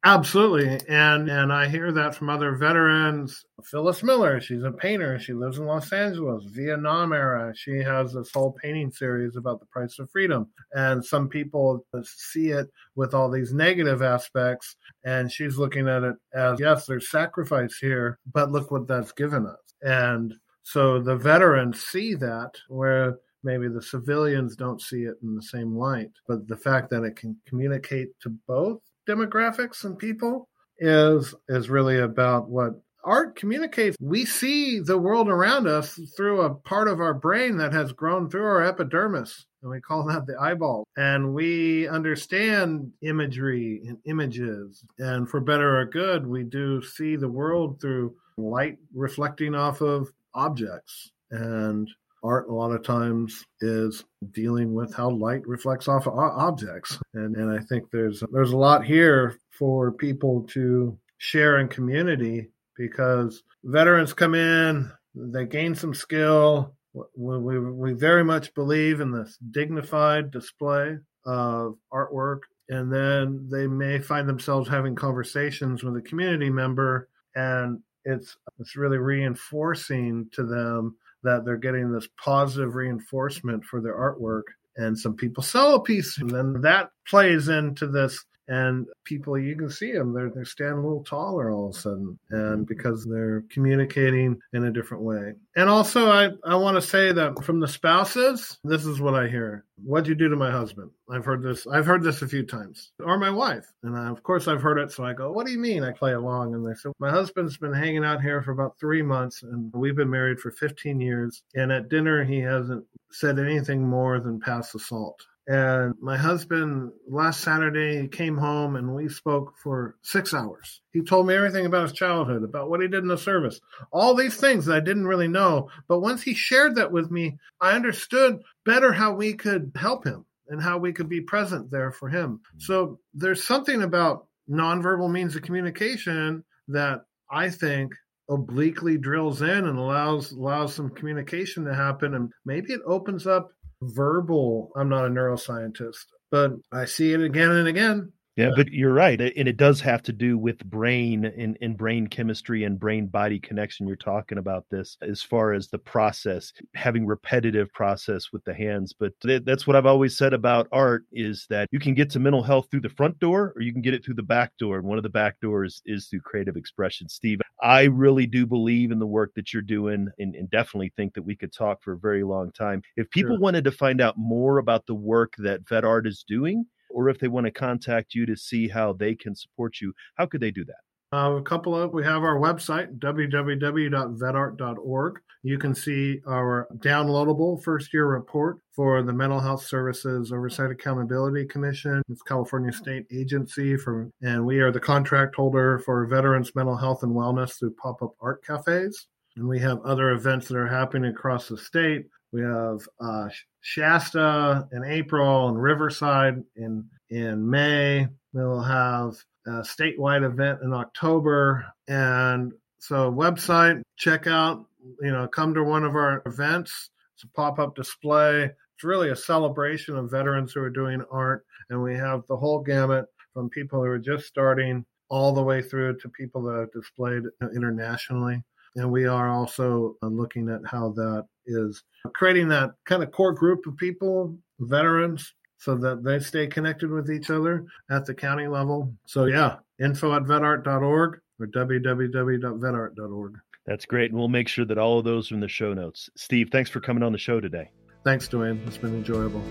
Absolutely. 0.07 0.79
And 0.87 1.31
and 1.31 1.51
I 1.51 1.67
hear 1.67 1.91
that 1.93 2.15
from 2.15 2.29
other 2.29 2.55
veterans. 2.57 3.43
Phyllis 3.65 4.03
Miller, 4.03 4.39
she's 4.39 4.63
a 4.63 4.71
painter. 4.71 5.19
She 5.19 5.33
lives 5.33 5.57
in 5.57 5.65
Los 5.65 5.91
Angeles, 5.95 6.45
Vietnam 6.45 7.15
era. 7.15 7.55
She 7.57 7.79
has 7.79 8.13
this 8.13 8.31
whole 8.31 8.53
painting 8.53 8.91
series 8.91 9.37
about 9.37 9.61
the 9.61 9.67
price 9.67 9.99
of 9.99 10.11
freedom. 10.11 10.49
And 10.75 11.03
some 11.03 11.31
people 11.31 11.87
see 12.05 12.51
it 12.51 12.67
with 12.97 13.15
all 13.15 13.31
these 13.31 13.55
negative 13.55 14.03
aspects. 14.03 14.77
And 15.05 15.33
she's 15.33 15.57
looking 15.57 15.89
at 15.89 16.03
it 16.03 16.17
as 16.35 16.61
yes, 16.61 16.85
there's 16.85 17.11
sacrifice 17.11 17.79
here, 17.81 18.19
but 18.31 18.53
look 18.53 18.71
what 18.71 18.87
that's 18.87 19.13
given 19.13 19.47
us. 19.47 19.75
And 19.81 20.35
so 20.65 21.01
the 21.01 21.17
veterans 21.17 21.81
see 21.81 22.15
that 22.17 22.51
where 22.69 23.17
maybe 23.43 23.69
the 23.69 23.83
civilians 23.83 24.55
don't 24.55 24.83
see 24.83 25.05
it 25.05 25.17
in 25.23 25.35
the 25.35 25.43
same 25.43 25.75
light. 25.75 26.11
But 26.29 26.47
the 26.47 26.57
fact 26.59 26.91
that 26.91 27.05
it 27.05 27.17
can 27.17 27.39
communicate 27.47 28.09
to 28.21 28.31
both 28.47 28.81
demographics 29.09 29.85
and 29.85 29.99
people 29.99 30.49
is 30.79 31.35
is 31.49 31.71
really 31.71 31.99
about 31.99 32.49
what 32.49 32.81
art 33.05 33.37
communicates. 33.37 33.97
We 34.01 34.25
see 34.25 34.81
the 34.81 34.99
world 34.99 35.29
around 35.29 35.69
us 35.69 36.01
through 36.17 36.41
a 36.41 36.55
part 36.55 36.89
of 36.89 37.01
our 37.01 37.15
brain 37.15 37.59
that 37.59 37.73
has 37.73 37.93
grown 37.93 38.29
through 38.29 38.47
our 38.47 38.63
epidermis, 38.63 39.47
and 39.63 39.71
we 39.71 39.81
call 39.81 40.05
that 40.07 40.27
the 40.27 40.37
eyeball. 40.41 40.85
And 40.97 41.35
we 41.35 41.87
understand 41.89 42.93
imagery 43.03 43.83
and 43.87 43.99
images. 44.07 44.85
And 44.99 45.29
for 45.29 45.41
better 45.41 45.79
or 45.79 45.85
good, 45.85 46.27
we 46.27 46.45
do 46.45 46.83
see 46.83 47.17
the 47.17 47.29
world 47.29 47.81
through 47.81 48.15
light 48.37 48.79
reflecting 48.95 49.55
off 49.55 49.81
of 49.81 50.11
objects. 50.35 51.11
And 51.31 51.89
art 52.25 52.49
a 52.49 52.53
lot 52.53 52.73
of 52.73 52.83
times 52.83 53.45
is 53.61 54.05
dealing 54.33 54.73
with 54.73 54.93
how 54.95 55.11
light 55.11 55.47
reflects 55.47 55.87
off 55.87 56.07
of 56.07 56.15
objects. 56.19 56.99
And 57.13 57.37
and 57.37 57.51
I 57.51 57.63
think 57.63 57.91
there's 57.91 58.23
there's 58.33 58.53
a 58.53 58.57
lot 58.57 58.85
here 58.85 59.39
for 59.51 59.93
people 59.93 60.43
to 60.53 60.99
share 61.19 61.59
in 61.59 61.69
community 61.69 62.51
because 62.77 63.43
veterans 63.63 64.13
come 64.13 64.35
in 64.35 64.91
they 65.15 65.47
gain 65.47 65.75
some 65.75 65.95
skill. 65.95 66.75
We, 66.93 67.39
we, 67.39 67.59
we 67.59 67.93
very 67.93 68.25
much 68.25 68.55
believe 68.55 69.01
in 69.01 69.11
this 69.11 69.39
dignified 69.51 70.31
display 70.31 70.99
of 71.25 71.77
artwork. 71.93 72.41
And 72.69 72.93
then 72.93 73.49
they 73.51 73.67
may 73.67 73.99
find 73.99 74.29
themselves 74.29 74.69
having 74.69 74.95
conversations 74.95 75.83
with 75.83 75.97
a 75.97 76.03
community 76.03 76.51
member 76.51 77.09
and 77.35 77.81
it's 78.05 78.37
it's 78.61 78.77
really 78.77 78.99
reinforcing 78.99 80.29
to 80.33 80.45
them 80.45 80.95
that 81.25 81.45
they're 81.45 81.57
getting 81.57 81.91
this 81.91 82.09
positive 82.17 82.75
reinforcement 82.75 83.65
for 83.65 83.81
their 83.81 83.97
artwork. 83.97 84.45
And 84.77 84.99
some 84.99 85.15
people 85.15 85.43
sell 85.43 85.75
a 85.75 85.83
piece, 85.83 86.19
and 86.19 86.31
then 86.31 86.61
that 86.63 86.91
plays 87.07 87.49
into 87.49 87.87
this 87.87 88.25
and 88.49 88.87
people 89.05 89.39
you 89.39 89.57
can 89.57 89.71
see 89.71 89.93
them 89.93 90.13
they're, 90.13 90.31
they're 90.31 90.45
standing 90.45 90.79
a 90.79 90.83
little 90.83 91.05
taller 91.05 91.51
all 91.51 91.69
of 91.71 91.77
a 91.77 91.79
sudden 91.79 92.19
and 92.31 92.41
mm-hmm. 92.41 92.63
because 92.65 93.05
they're 93.05 93.43
communicating 93.49 94.39
in 94.53 94.65
a 94.65 94.73
different 94.73 95.03
way. 95.03 95.35
And 95.57 95.69
also 95.69 96.11
i, 96.11 96.31
I 96.45 96.57
want 96.57 96.77
to 96.77 96.83
say 96.83 97.13
that 97.13 97.43
from 97.43 97.61
the 97.61 97.69
spouses 97.69 98.59
this 98.65 98.85
is 98.85 99.01
what 99.01 99.15
i 99.15 99.29
hear. 99.29 99.65
What'd 99.83 100.07
you 100.07 100.15
do 100.15 100.29
to 100.29 100.37
my 100.37 100.51
husband? 100.51 100.91
I've 101.11 101.25
heard 101.25 101.43
this 101.43 101.67
i've 101.67 101.87
heard 101.87 102.03
this 102.03 102.23
a 102.23 102.29
few 102.29 102.45
times. 102.45 102.93
Or 103.03 103.19
my 103.19 103.31
wife. 103.31 103.67
And 103.83 103.97
I, 103.97 104.09
of 104.09 104.23
course 104.23 104.47
i've 104.49 104.63
heard 104.63 104.79
it 104.79 104.93
so 104.93 105.05
i 105.05 105.13
go 105.13 105.33
what 105.33 105.47
do 105.47 105.53
you 105.53 105.59
mean 105.59 105.83
i 105.83 105.93
play 105.93 106.13
along? 106.13 106.55
And 106.55 106.67
they 106.67 106.75
say 106.75 106.91
my 106.99 107.11
husband's 107.11 107.57
been 107.57 107.73
hanging 107.73 108.05
out 108.05 108.21
here 108.21 108.43
for 108.43 108.53
about 108.53 108.79
three 108.79 109.03
months 109.03 109.43
and 109.43 109.73
we've 109.73 109.97
been 109.97 110.11
married 110.11 110.39
for 110.39 110.51
15 110.51 111.01
years 111.01 111.43
and 111.55 111.73
at 111.73 111.89
dinner 111.89 112.25
he 112.25 112.41
hasn't 112.41 112.85
said 113.11 113.39
anything 113.39 113.87
more 113.87 114.21
than 114.21 114.41
pass 114.41 114.73
the 114.73 114.79
salt 114.79 115.25
and 115.47 115.95
my 116.01 116.17
husband 116.17 116.93
last 117.07 117.41
Saturday 117.41 118.09
came 118.09 118.37
home 118.37 118.77
and 118.77 118.95
we 118.95 119.09
spoke 119.09 119.55
for 119.63 119.97
six 120.03 120.33
hours. 120.33 120.81
He 120.93 121.03
told 121.03 121.27
me 121.27 121.35
everything 121.35 121.67
about 121.67 121.83
his 121.83 121.93
childhood, 121.93 122.43
about 122.43 122.71
what 122.71 122.81
he 122.81 122.89
did 122.89 123.03
in 123.03 123.09
the 123.09 123.19
service, 123.19 123.61
all 123.93 124.15
these 124.15 124.37
things 124.37 124.67
that 124.67 124.77
I 124.77 124.81
didn't 124.81 125.07
really 125.07 125.29
know. 125.29 125.69
But 125.87 126.01
once 126.01 126.23
he 126.23 126.35
shared 126.35 126.77
that 126.77 126.93
with 126.93 127.11
me, 127.11 127.37
I 127.61 127.73
understood 127.73 128.41
better 128.65 128.93
how 128.93 129.15
we 129.15 129.35
could 129.35 129.73
help 129.77 130.05
him 130.05 130.25
and 130.49 130.63
how 130.63 130.79
we 130.79 130.93
could 130.93 131.09
be 131.09 131.21
present 131.21 131.71
there 131.71 131.93
for 131.93 132.09
him. 132.09 132.39
Mm-hmm. 132.39 132.61
So 132.61 133.01
there's 133.13 133.45
something 133.45 133.83
about 133.83 134.27
nonverbal 134.51 135.11
means 135.11 135.37
of 135.37 135.43
communication 135.43 136.45
that 136.69 137.05
I 137.31 137.51
think 137.51 137.93
obliquely 138.31 138.97
drills 138.97 139.43
in 139.43 139.67
and 139.67 139.79
allows 139.79 140.33
allows 140.33 140.75
some 140.75 140.89
communication 140.89 141.67
to 141.67 141.75
happen 141.75 142.15
and 142.15 142.33
maybe 142.47 142.73
it 142.73 142.81
opens 142.87 143.27
up 143.27 143.51
verbal. 143.83 144.71
I'm 144.77 144.89
not 144.89 145.07
a 145.07 145.09
neuroscientist, 145.09 146.05
but 146.31 146.53
I 146.73 146.85
see 146.85 147.13
it 147.13 147.21
again 147.21 147.51
and 147.51 147.69
again. 147.69 148.13
Yeah, 148.37 148.51
but 148.57 148.73
you're 148.73 148.93
right. 148.93 149.21
And 149.21 149.47
it 149.49 149.57
does 149.57 149.81
have 149.83 150.03
to 150.05 150.13
do 150.13 150.37
with 150.37 150.59
brain 150.65 151.25
and, 151.25 151.57
and 151.61 151.77
brain 151.77 152.09
chemistry 152.09 152.65
and 152.65 152.81
brain 152.81 153.07
body 153.07 153.39
connection. 153.39 153.87
You're 153.87 153.97
talking 153.97 154.39
about 154.39 154.65
this 154.71 154.97
as 155.03 155.23
far 155.23 155.53
as 155.53 155.69
the 155.69 155.79
process, 155.79 156.53
having 156.75 157.07
repetitive 157.07 157.73
process 157.73 158.33
with 158.33 158.43
the 158.45 158.53
hands. 158.53 158.93
But 158.93 159.13
that's 159.23 159.69
what 159.69 159.77
I've 159.77 159.87
always 159.87 160.17
said 160.17 160.33
about 160.33 160.67
art 160.73 161.05
is 161.13 161.47
that 161.49 161.69
you 161.71 161.79
can 161.79 161.95
get 161.95 162.11
to 162.11 162.19
mental 162.19 162.43
health 162.43 162.67
through 162.71 162.81
the 162.81 162.89
front 162.89 163.21
door 163.21 163.53
or 163.55 163.63
you 163.63 163.73
can 163.73 163.83
get 163.83 163.95
it 163.95 164.05
through 164.05 164.15
the 164.15 164.23
back 164.23 164.53
door. 164.59 164.79
And 164.79 164.87
one 164.87 164.99
of 164.99 165.05
the 165.05 165.11
back 165.11 165.39
doors 165.41 165.81
is 165.87 166.09
through 166.09 166.23
creative 166.23 166.57
expression. 166.57 167.09
Steve, 167.09 167.41
I 167.63 167.85
really 167.85 168.27
do 168.27 168.47
believe 168.47 168.91
in 168.91 168.99
the 168.99 169.07
work 169.07 169.33
that 169.37 169.53
you're 169.53 169.63
doing 169.63 170.09
and, 170.19 170.35
and 170.35 170.51
definitely 170.51 170.93
think 170.97 171.15
that 171.15 171.23
we 171.23 171.37
could 171.37 171.53
talk 171.53 171.83
for 171.85 171.93
a 171.93 171.99
very 171.99 172.25
long 172.25 172.51
time. 172.51 172.83
If 172.97 173.09
people 173.11 173.37
sure. 173.37 173.41
wanted 173.41 173.63
to 173.65 173.71
find 173.71 174.01
out 174.01 174.19
more 174.19 174.59
about 174.59 174.87
the 174.87 174.95
work 174.95 175.35
that 175.39 175.69
Vet 175.69 175.85
Art 175.85 176.09
is 176.09 176.25
doing, 176.27 176.67
or 176.95 177.09
if 177.09 177.19
they 177.19 177.29
want 177.29 177.47
to 177.47 177.51
contact 177.51 178.15
you 178.15 178.27
to 178.27 178.37
see 178.37 178.69
how 178.69 178.93
they 178.93 179.15
can 179.15 179.35
support 179.35 179.81
you, 179.81 179.95
how 180.15 180.27
could 180.27 180.41
they 180.41 180.51
do 180.51 180.65
that? 180.65 180.75
Uh, 181.15 181.37
a 181.37 181.43
couple 181.43 181.81
of 181.81 181.93
we 181.93 182.03
have 182.03 182.25
our 182.25 182.41
website 182.41 182.99
www.vetart.org. 182.99 185.21
You 185.45 185.59
can 185.59 185.75
see 185.75 186.21
our 186.27 186.67
downloadable 186.79 187.63
first 187.63 187.95
year 187.95 188.07
report 188.07 188.59
for 188.73 189.03
the 189.03 189.13
Mental 189.13 189.39
Health 189.39 189.65
Services 189.65 190.33
Oversight 190.33 190.73
Accountability 190.73 191.45
Commission. 191.45 192.03
It's 192.09 192.23
California 192.23 192.73
state 192.73 193.05
agency 193.13 193.77
for, 193.77 194.11
and 194.23 194.45
we 194.45 194.59
are 194.59 194.73
the 194.73 194.81
contract 194.81 195.37
holder 195.37 195.79
for 195.85 196.05
veterans 196.07 196.53
mental 196.57 196.77
health 196.77 197.05
and 197.05 197.13
wellness 197.13 197.59
through 197.59 197.75
pop 197.75 198.03
up 198.03 198.15
art 198.21 198.45
cafes. 198.45 199.07
And 199.37 199.47
we 199.47 199.61
have 199.61 199.81
other 199.83 200.11
events 200.13 200.49
that 200.49 200.57
are 200.57 200.67
happening 200.67 201.13
across 201.13 201.47
the 201.47 201.59
state. 201.59 202.07
We 202.33 202.43
have 202.43 202.81
uh, 203.01 203.29
Shasta 203.65 204.69
in 204.73 204.85
April 204.85 205.49
and 205.49 205.61
Riverside 205.61 206.45
in 206.55 206.85
in 207.09 207.49
May. 207.49 208.07
We'll 208.35 208.61
have 208.61 209.15
a 209.47 209.63
statewide 209.63 210.23
event 210.23 210.61
in 210.63 210.75
October, 210.75 211.65
and 211.89 212.53
so 212.79 213.11
website 213.11 213.83
check 213.97 214.27
out. 214.27 214.67
You 215.01 215.13
know, 215.13 215.27
come 215.27 215.55
to 215.55 215.65
one 215.65 215.85
of 215.85 215.97
our 215.97 216.23
events. 216.27 216.91
It's 217.15 217.25
a 217.25 217.29
pop 217.29 217.59
up 217.59 217.75
display. 217.75 218.45
It's 218.45 218.85
really 218.85 219.09
a 219.09 219.17
celebration 219.17 219.97
of 219.97 220.11
veterans 220.11 220.53
who 220.53 220.61
are 220.61 220.69
doing 220.69 221.03
art, 221.11 221.47
and 221.71 221.83
we 221.83 221.95
have 221.95 222.23
the 222.29 222.37
whole 222.37 222.61
gamut 222.61 223.07
from 223.33 223.49
people 223.49 223.79
who 223.79 223.87
are 223.87 223.99
just 223.99 224.27
starting 224.27 224.85
all 225.09 225.33
the 225.33 225.43
way 225.43 225.63
through 225.63 225.97
to 226.01 226.09
people 226.11 226.43
that 226.43 226.59
have 226.61 226.73
displayed 226.73 227.23
internationally. 227.55 228.45
And 228.77 228.91
we 228.91 229.07
are 229.07 229.31
also 229.31 229.97
uh, 230.03 230.09
looking 230.09 230.49
at 230.49 230.61
how 230.67 230.91
that 230.91 231.27
is 231.47 231.83
creating 232.15 232.49
that 232.49 232.73
kind 232.85 233.03
of 233.03 233.13
core 233.13 233.33
group 233.33 233.67
of 233.67 233.77
people, 233.77 234.37
veterans, 234.61 235.33
so 235.59 235.77
that 235.77 236.05
they 236.05 236.19
stay 236.19 236.47
connected 236.47 236.91
with 236.91 237.11
each 237.11 237.31
other 237.31 237.65
at 237.91 238.05
the 238.05 238.15
county 238.15 238.47
level. 238.47 238.93
So, 239.07 239.25
yeah, 239.27 239.57
info 239.81 240.15
at 240.15 240.25
vetart.org 240.25 241.21
or 241.41 241.47
www.vetart.org. 241.47 243.35
That's 243.67 243.87
great. 243.87 244.11
And 244.11 244.19
we'll 244.19 244.29
make 244.29 244.49
sure 244.49 244.67
that 244.67 244.77
all 244.79 244.99
of 244.99 245.05
those 245.05 245.33
are 245.33 245.35
in 245.35 245.41
the 245.41 245.49
show 245.49 245.73
notes. 245.73 246.11
Steve, 246.17 246.51
thanks 246.53 246.69
for 246.69 246.81
coming 246.81 247.03
on 247.03 247.13
the 247.13 247.19
show 247.19 247.41
today. 247.41 247.71
Thanks, 248.05 248.29
Duane. 248.29 248.61
It's 248.67 248.77
been 248.77 248.95
enjoyable. 248.95 249.43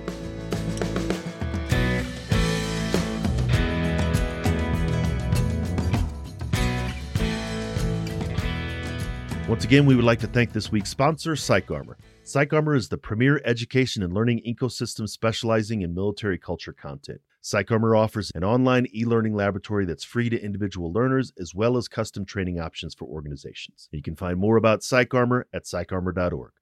Once 9.50 9.66
again, 9.66 9.86
we 9.86 9.94
would 9.94 10.06
like 10.06 10.22
to 10.22 10.28
thank 10.28 10.54
this 10.54 10.72
week's 10.72 10.90
sponsor, 10.90 11.34
PsychArmor. 11.34 11.96
PsychArmor 12.24 12.78
is 12.78 12.88
the 12.88 12.98
premier 12.98 13.42
education 13.44 14.02
and 14.02 14.14
learning 14.14 14.42
ecosystem 14.48 15.08
specializing 15.08 15.82
in 15.82 15.94
military 15.94 16.38
culture 16.38 16.72
content. 16.72 17.20
PsychArmor 17.44 18.00
offers 18.00 18.32
an 18.36 18.46
online 18.46 18.88
e 18.96 19.04
learning 19.04 19.36
laboratory 19.36 19.84
that's 19.84 20.06
free 20.06 20.30
to 20.30 20.42
individual 20.42 20.94
learners 20.94 21.34
as 21.38 21.54
well 21.54 21.76
as 21.76 21.90
custom 21.90 22.24
training 22.24 22.58
options 22.58 22.96
for 22.96 23.04
organizations. 23.04 23.90
You 23.92 24.02
can 24.02 24.16
find 24.16 24.40
more 24.40 24.56
about 24.56 24.80
PsychArmor 24.80 25.44
at 25.54 25.66
psycharmor.org. 25.66 26.54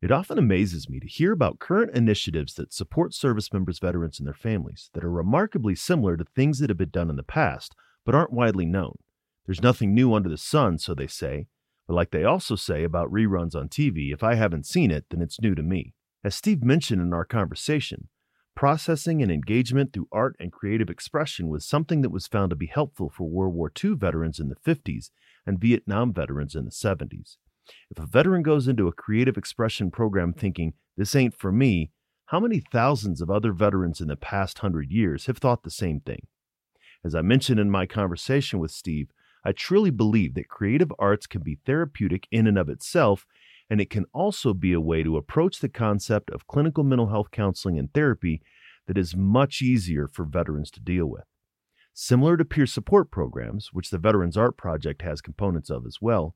It 0.00 0.10
often 0.10 0.38
amazes 0.38 0.88
me 0.88 1.00
to 1.00 1.06
hear 1.06 1.30
about 1.30 1.58
current 1.58 1.94
initiatives 1.94 2.54
that 2.54 2.72
support 2.72 3.12
service 3.12 3.52
members, 3.52 3.80
veterans, 3.80 4.18
and 4.18 4.26
their 4.26 4.32
families 4.32 4.88
that 4.94 5.04
are 5.04 5.10
remarkably 5.10 5.74
similar 5.74 6.16
to 6.16 6.24
things 6.24 6.58
that 6.60 6.70
have 6.70 6.78
been 6.78 6.88
done 6.88 7.10
in 7.10 7.16
the 7.16 7.22
past 7.22 7.74
but 8.06 8.14
aren't 8.14 8.32
widely 8.32 8.64
known. 8.64 8.94
There's 9.44 9.62
nothing 9.62 9.92
new 9.92 10.14
under 10.14 10.30
the 10.30 10.38
sun, 10.38 10.78
so 10.78 10.94
they 10.94 11.06
say, 11.06 11.48
but 11.86 11.94
like 11.94 12.10
they 12.10 12.24
also 12.24 12.56
say 12.56 12.84
about 12.84 13.12
reruns 13.12 13.54
on 13.54 13.68
TV, 13.68 14.12
if 14.12 14.22
I 14.22 14.34
haven't 14.34 14.66
seen 14.66 14.90
it, 14.90 15.06
then 15.10 15.20
it's 15.20 15.40
new 15.40 15.54
to 15.54 15.62
me. 15.62 15.94
As 16.24 16.34
Steve 16.34 16.62
mentioned 16.62 17.02
in 17.02 17.12
our 17.12 17.24
conversation, 17.24 18.08
processing 18.56 19.22
and 19.22 19.30
engagement 19.30 19.92
through 19.92 20.08
art 20.12 20.36
and 20.38 20.52
creative 20.52 20.88
expression 20.88 21.48
was 21.48 21.66
something 21.66 22.00
that 22.00 22.10
was 22.10 22.26
found 22.26 22.50
to 22.50 22.56
be 22.56 22.66
helpful 22.66 23.10
for 23.14 23.28
World 23.28 23.54
War 23.54 23.70
II 23.82 23.94
veterans 23.94 24.38
in 24.38 24.48
the 24.48 24.56
50s 24.56 25.10
and 25.46 25.60
Vietnam 25.60 26.12
veterans 26.12 26.54
in 26.54 26.64
the 26.64 26.70
70s. 26.70 27.36
If 27.90 27.98
a 27.98 28.06
veteran 28.06 28.42
goes 28.42 28.68
into 28.68 28.88
a 28.88 28.92
creative 28.92 29.36
expression 29.36 29.90
program 29.90 30.32
thinking, 30.32 30.74
this 30.96 31.14
ain't 31.14 31.34
for 31.34 31.52
me, 31.52 31.90
how 32.26 32.40
many 32.40 32.62
thousands 32.72 33.20
of 33.20 33.30
other 33.30 33.52
veterans 33.52 34.00
in 34.00 34.08
the 34.08 34.16
past 34.16 34.58
hundred 34.58 34.90
years 34.90 35.26
have 35.26 35.38
thought 35.38 35.62
the 35.62 35.70
same 35.70 36.00
thing? 36.00 36.26
As 37.04 37.14
I 37.14 37.20
mentioned 37.20 37.60
in 37.60 37.70
my 37.70 37.84
conversation 37.86 38.58
with 38.58 38.70
Steve, 38.70 39.10
I 39.44 39.52
truly 39.52 39.90
believe 39.90 40.34
that 40.34 40.48
creative 40.48 40.92
arts 40.98 41.26
can 41.26 41.42
be 41.42 41.58
therapeutic 41.66 42.26
in 42.30 42.46
and 42.46 42.58
of 42.58 42.68
itself, 42.68 43.26
and 43.68 43.80
it 43.80 43.90
can 43.90 44.06
also 44.12 44.54
be 44.54 44.72
a 44.72 44.80
way 44.80 45.02
to 45.02 45.16
approach 45.16 45.60
the 45.60 45.68
concept 45.68 46.30
of 46.30 46.46
clinical 46.46 46.84
mental 46.84 47.08
health 47.08 47.30
counseling 47.30 47.78
and 47.78 47.92
therapy 47.92 48.40
that 48.86 48.98
is 48.98 49.16
much 49.16 49.60
easier 49.62 50.08
for 50.08 50.24
veterans 50.24 50.70
to 50.70 50.80
deal 50.80 51.06
with. 51.06 51.24
Similar 51.92 52.36
to 52.38 52.44
peer 52.44 52.66
support 52.66 53.10
programs, 53.10 53.70
which 53.72 53.90
the 53.90 53.98
Veterans 53.98 54.36
Art 54.36 54.56
Project 54.56 55.02
has 55.02 55.20
components 55.20 55.70
of 55.70 55.86
as 55.86 55.98
well, 56.00 56.34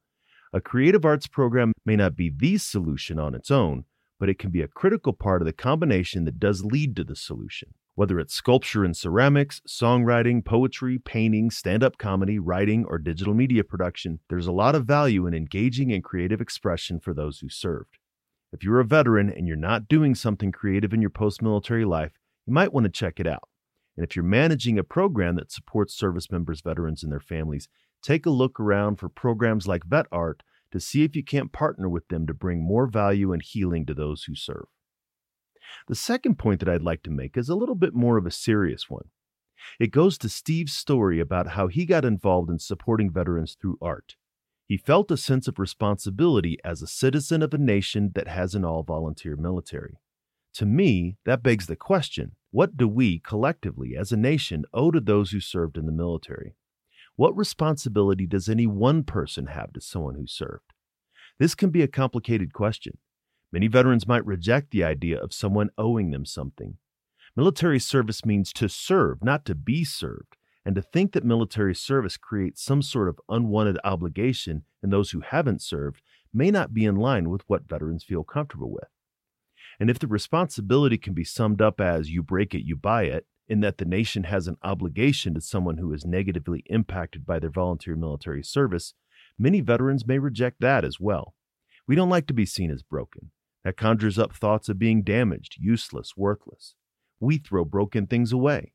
a 0.53 0.61
creative 0.61 1.05
arts 1.05 1.27
program 1.27 1.73
may 1.85 1.97
not 1.97 2.17
be 2.17 2.31
the 2.31 2.59
solution 2.59 3.19
on 3.19 3.35
its 3.35 3.51
own, 3.51 3.85
but 4.19 4.29
it 4.29 4.39
can 4.39 4.51
be 4.51 4.63
a 4.63 4.69
critical 4.69 5.13
part 5.13 5.43
of 5.43 5.47
the 5.47 5.53
combination 5.53 6.25
that 6.25 6.41
does 6.41 6.65
lead 6.65 6.97
to 6.97 7.05
the 7.05 7.17
solution. 7.17 7.75
Whether 7.99 8.21
it's 8.21 8.33
sculpture 8.33 8.85
and 8.85 8.97
ceramics, 8.97 9.61
songwriting, 9.67 10.45
poetry, 10.45 11.01
painting, 11.01 11.51
stand 11.51 11.83
up 11.83 11.99
comedy, 11.99 12.39
writing, 12.39 12.85
or 12.85 12.97
digital 12.97 13.35
media 13.35 13.65
production, 13.65 14.21
there's 14.29 14.47
a 14.47 14.53
lot 14.53 14.77
of 14.77 14.85
value 14.85 15.27
in 15.27 15.35
engaging 15.35 15.91
in 15.91 16.01
creative 16.01 16.41
expression 16.41 17.01
for 17.01 17.13
those 17.13 17.41
who 17.41 17.49
served. 17.49 17.99
If 18.53 18.63
you're 18.63 18.79
a 18.79 18.85
veteran 18.85 19.29
and 19.29 19.49
you're 19.49 19.57
not 19.57 19.89
doing 19.89 20.15
something 20.15 20.53
creative 20.53 20.93
in 20.93 21.01
your 21.01 21.11
post 21.11 21.43
military 21.43 21.85
life, 21.85 22.13
you 22.47 22.53
might 22.53 22.73
want 22.73 22.85
to 22.85 22.93
check 22.93 23.19
it 23.19 23.27
out. 23.27 23.49
And 23.97 24.07
if 24.07 24.15
you're 24.15 24.25
managing 24.25 24.79
a 24.79 24.85
program 24.85 25.35
that 25.35 25.51
supports 25.51 25.93
service 25.93 26.31
members, 26.31 26.61
veterans, 26.61 27.03
and 27.03 27.11
their 27.11 27.19
families, 27.19 27.69
take 28.01 28.27
a 28.27 28.31
look 28.31 28.61
around 28.61 29.01
for 29.01 29.09
programs 29.09 29.67
like 29.67 29.83
Vet 29.85 30.07
Art 30.13 30.45
to 30.71 30.79
see 30.79 31.03
if 31.03 31.17
you 31.17 31.25
can't 31.25 31.51
partner 31.51 31.89
with 31.89 32.07
them 32.07 32.29
to 32.29 32.33
bring 32.33 32.63
more 32.63 32.87
value 32.87 33.33
and 33.33 33.43
healing 33.43 33.85
to 33.87 33.95
those 33.95 34.23
who 34.23 34.37
serve. 34.37 34.67
The 35.87 35.95
second 35.95 36.39
point 36.39 36.61
that 36.61 36.69
I'd 36.69 36.83
like 36.83 37.03
to 37.05 37.11
make 37.11 37.37
is 37.37 37.49
a 37.49 37.55
little 37.55 37.75
bit 37.75 37.95
more 37.95 38.17
of 38.17 38.27
a 38.27 38.31
serious 38.31 38.89
one. 38.89 39.09
It 39.81 39.91
goes 39.91 40.19
to 40.19 40.29
Steve's 40.29 40.73
story 40.73 41.21
about 41.21 41.49
how 41.49 41.67
he 41.67 41.85
got 41.85 42.05
involved 42.05 42.51
in 42.51 42.59
supporting 42.59 43.13
veterans 43.13 43.57
through 43.61 43.79
art. 43.81 44.17
He 44.67 44.77
felt 44.77 45.11
a 45.11 45.17
sense 45.17 45.49
of 45.49 45.59
responsibility 45.59 46.59
as 46.63 46.83
a 46.83 46.87
citizen 46.87 47.43
of 47.43 47.55
a 47.55 47.59
nation 47.59 48.13
that 48.15 48.29
has 48.29 48.55
an 48.55 48.65
all 48.65 48.83
volunteer 48.83 49.35
military. 49.35 49.99
To 50.55 50.67
me, 50.67 51.17
that 51.25 51.43
begs 51.43 51.67
the 51.67 51.77
question 51.77 52.33
what 52.51 52.77
do 52.77 52.89
we 52.89 53.19
collectively 53.19 53.95
as 53.97 54.11
a 54.11 54.17
nation 54.17 54.65
owe 54.73 54.91
to 54.91 55.01
those 55.01 55.31
who 55.31 55.41
served 55.41 55.77
in 55.77 55.87
the 55.87 55.93
military? 55.93 56.55
What 57.17 57.37
responsibility 57.37 58.27
does 58.27 58.49
any 58.49 58.67
one 58.67 59.05
person 59.05 59.47
have 59.47 59.73
to 59.73 59.81
someone 59.81 60.15
who 60.15 60.27
served? 60.27 60.73
This 61.39 61.55
can 61.55 61.71
be 61.71 61.83
a 61.83 61.89
complicated 61.89 62.53
question. 62.53 62.99
Many 63.53 63.67
veterans 63.67 64.07
might 64.07 64.27
reject 64.27 64.71
the 64.71 64.85
idea 64.85 65.19
of 65.19 65.33
someone 65.33 65.71
owing 65.79 66.11
them 66.11 66.27
something. 66.27 66.77
Military 67.35 67.79
service 67.79 68.25
means 68.25 68.53
to 68.53 68.69
serve, 68.69 69.23
not 69.23 69.45
to 69.47 69.55
be 69.55 69.85
served, 69.85 70.37
and 70.67 70.75
to 70.75 70.83
think 70.83 71.13
that 71.13 71.25
military 71.25 71.75
service 71.75 72.17
creates 72.17 72.63
some 72.63 72.83
sort 72.83 73.09
of 73.09 73.21
unwanted 73.29 73.79
obligation 73.85 74.65
in 74.83 74.91
those 74.91 75.13
who 75.13 75.21
haven't 75.21 75.63
served 75.63 76.03
may 76.33 76.51
not 76.51 76.75
be 76.75 76.85
in 76.85 76.97
line 76.97 77.31
with 77.31 77.43
what 77.47 77.69
veterans 77.69 78.05
feel 78.05 78.23
comfortable 78.23 78.71
with. 78.71 78.89
And 79.81 79.89
if 79.89 79.99
the 79.99 80.07
responsibility 80.07 80.99
can 80.99 81.15
be 81.15 81.25
summed 81.25 81.63
up 81.63 81.81
as 81.81 82.11
you 82.11 82.23
break 82.23 82.55
it, 82.55 82.67
you 82.67 82.77
buy 82.77 83.05
it, 83.05 83.27
in 83.49 83.61
that 83.61 83.79
the 83.79 83.87
nation 83.87 84.25
has 84.25 84.47
an 84.47 84.59
obligation 84.63 85.33
to 85.35 85.41
someone 85.41 85.79
who 85.79 85.93
is 85.95 86.05
negatively 86.05 86.65
impacted 86.67 87.25
by 87.25 87.39
their 87.39 87.49
volunteer 87.49 87.97
military 87.97 88.43
service, 88.43 88.93
many 89.39 89.61
veterans 89.61 90.07
may 90.07 90.19
reject 90.19 90.61
that 90.61 90.85
as 90.85 91.01
well. 91.01 91.35
We 91.87 91.95
don't 91.95 92.11
like 92.11 92.27
to 92.27 92.35
be 92.35 92.45
seen 92.45 92.71
as 92.71 92.83
broken. 92.83 93.31
That 93.69 93.77
conjures 93.77 94.19
up 94.19 94.35
thoughts 94.35 94.71
of 94.71 94.79
being 94.79 95.03
damaged, 95.03 95.57
useless, 95.61 96.17
worthless. 96.17 96.75
We 97.21 97.37
throw 97.37 97.67
broken 97.67 98.07
things 98.07 98.33
away. 98.33 98.73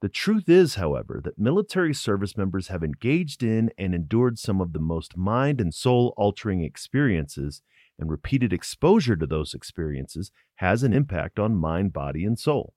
The 0.00 0.08
truth 0.08 0.48
is, 0.48 0.74
however, 0.74 1.20
that 1.22 1.38
military 1.38 1.94
service 1.94 2.36
members 2.36 2.66
have 2.66 2.82
engaged 2.82 3.44
in 3.44 3.70
and 3.78 3.94
endured 3.94 4.40
some 4.40 4.60
of 4.60 4.72
the 4.72 4.80
most 4.80 5.16
mind 5.16 5.60
and 5.60 5.72
soul 5.72 6.12
altering 6.16 6.64
experiences, 6.64 7.62
and 8.00 8.10
repeated 8.10 8.52
exposure 8.52 9.14
to 9.14 9.26
those 9.28 9.54
experiences 9.54 10.32
has 10.56 10.82
an 10.82 10.92
impact 10.92 11.38
on 11.38 11.54
mind, 11.54 11.92
body, 11.92 12.24
and 12.24 12.36
soul. 12.36 12.74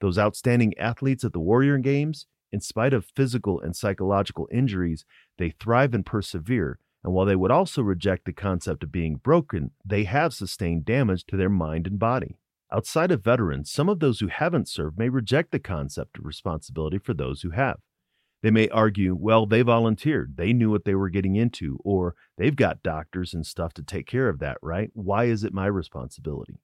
Those 0.00 0.18
outstanding 0.18 0.76
athletes 0.76 1.22
at 1.22 1.32
the 1.32 1.38
Warrior 1.38 1.78
Games, 1.78 2.26
In 2.50 2.60
spite 2.60 2.92
of 2.92 3.12
physical 3.14 3.60
and 3.60 3.76
psychological 3.76 4.48
injuries, 4.50 5.04
they 5.38 5.50
thrive 5.50 5.94
and 5.94 6.04
persevere. 6.04 6.80
And 7.06 7.14
while 7.14 7.24
they 7.24 7.36
would 7.36 7.52
also 7.52 7.82
reject 7.82 8.24
the 8.24 8.32
concept 8.32 8.82
of 8.82 8.90
being 8.90 9.14
broken, 9.14 9.70
they 9.84 10.02
have 10.04 10.34
sustained 10.34 10.84
damage 10.84 11.24
to 11.26 11.36
their 11.36 11.48
mind 11.48 11.86
and 11.86 12.00
body. 12.00 12.40
Outside 12.72 13.12
of 13.12 13.22
veterans, 13.22 13.70
some 13.70 13.88
of 13.88 14.00
those 14.00 14.18
who 14.18 14.26
haven't 14.26 14.68
served 14.68 14.98
may 14.98 15.08
reject 15.08 15.52
the 15.52 15.60
concept 15.60 16.18
of 16.18 16.26
responsibility 16.26 16.98
for 16.98 17.14
those 17.14 17.42
who 17.42 17.50
have. 17.50 17.76
They 18.42 18.50
may 18.50 18.68
argue, 18.70 19.14
well, 19.14 19.46
they 19.46 19.62
volunteered, 19.62 20.36
they 20.36 20.52
knew 20.52 20.68
what 20.68 20.84
they 20.84 20.96
were 20.96 21.08
getting 21.08 21.36
into, 21.36 21.78
or 21.84 22.16
they've 22.38 22.56
got 22.56 22.82
doctors 22.82 23.32
and 23.34 23.46
stuff 23.46 23.72
to 23.74 23.84
take 23.84 24.08
care 24.08 24.28
of 24.28 24.40
that, 24.40 24.58
right? 24.60 24.90
Why 24.92 25.26
is 25.26 25.44
it 25.44 25.54
my 25.54 25.66
responsibility? 25.66 26.58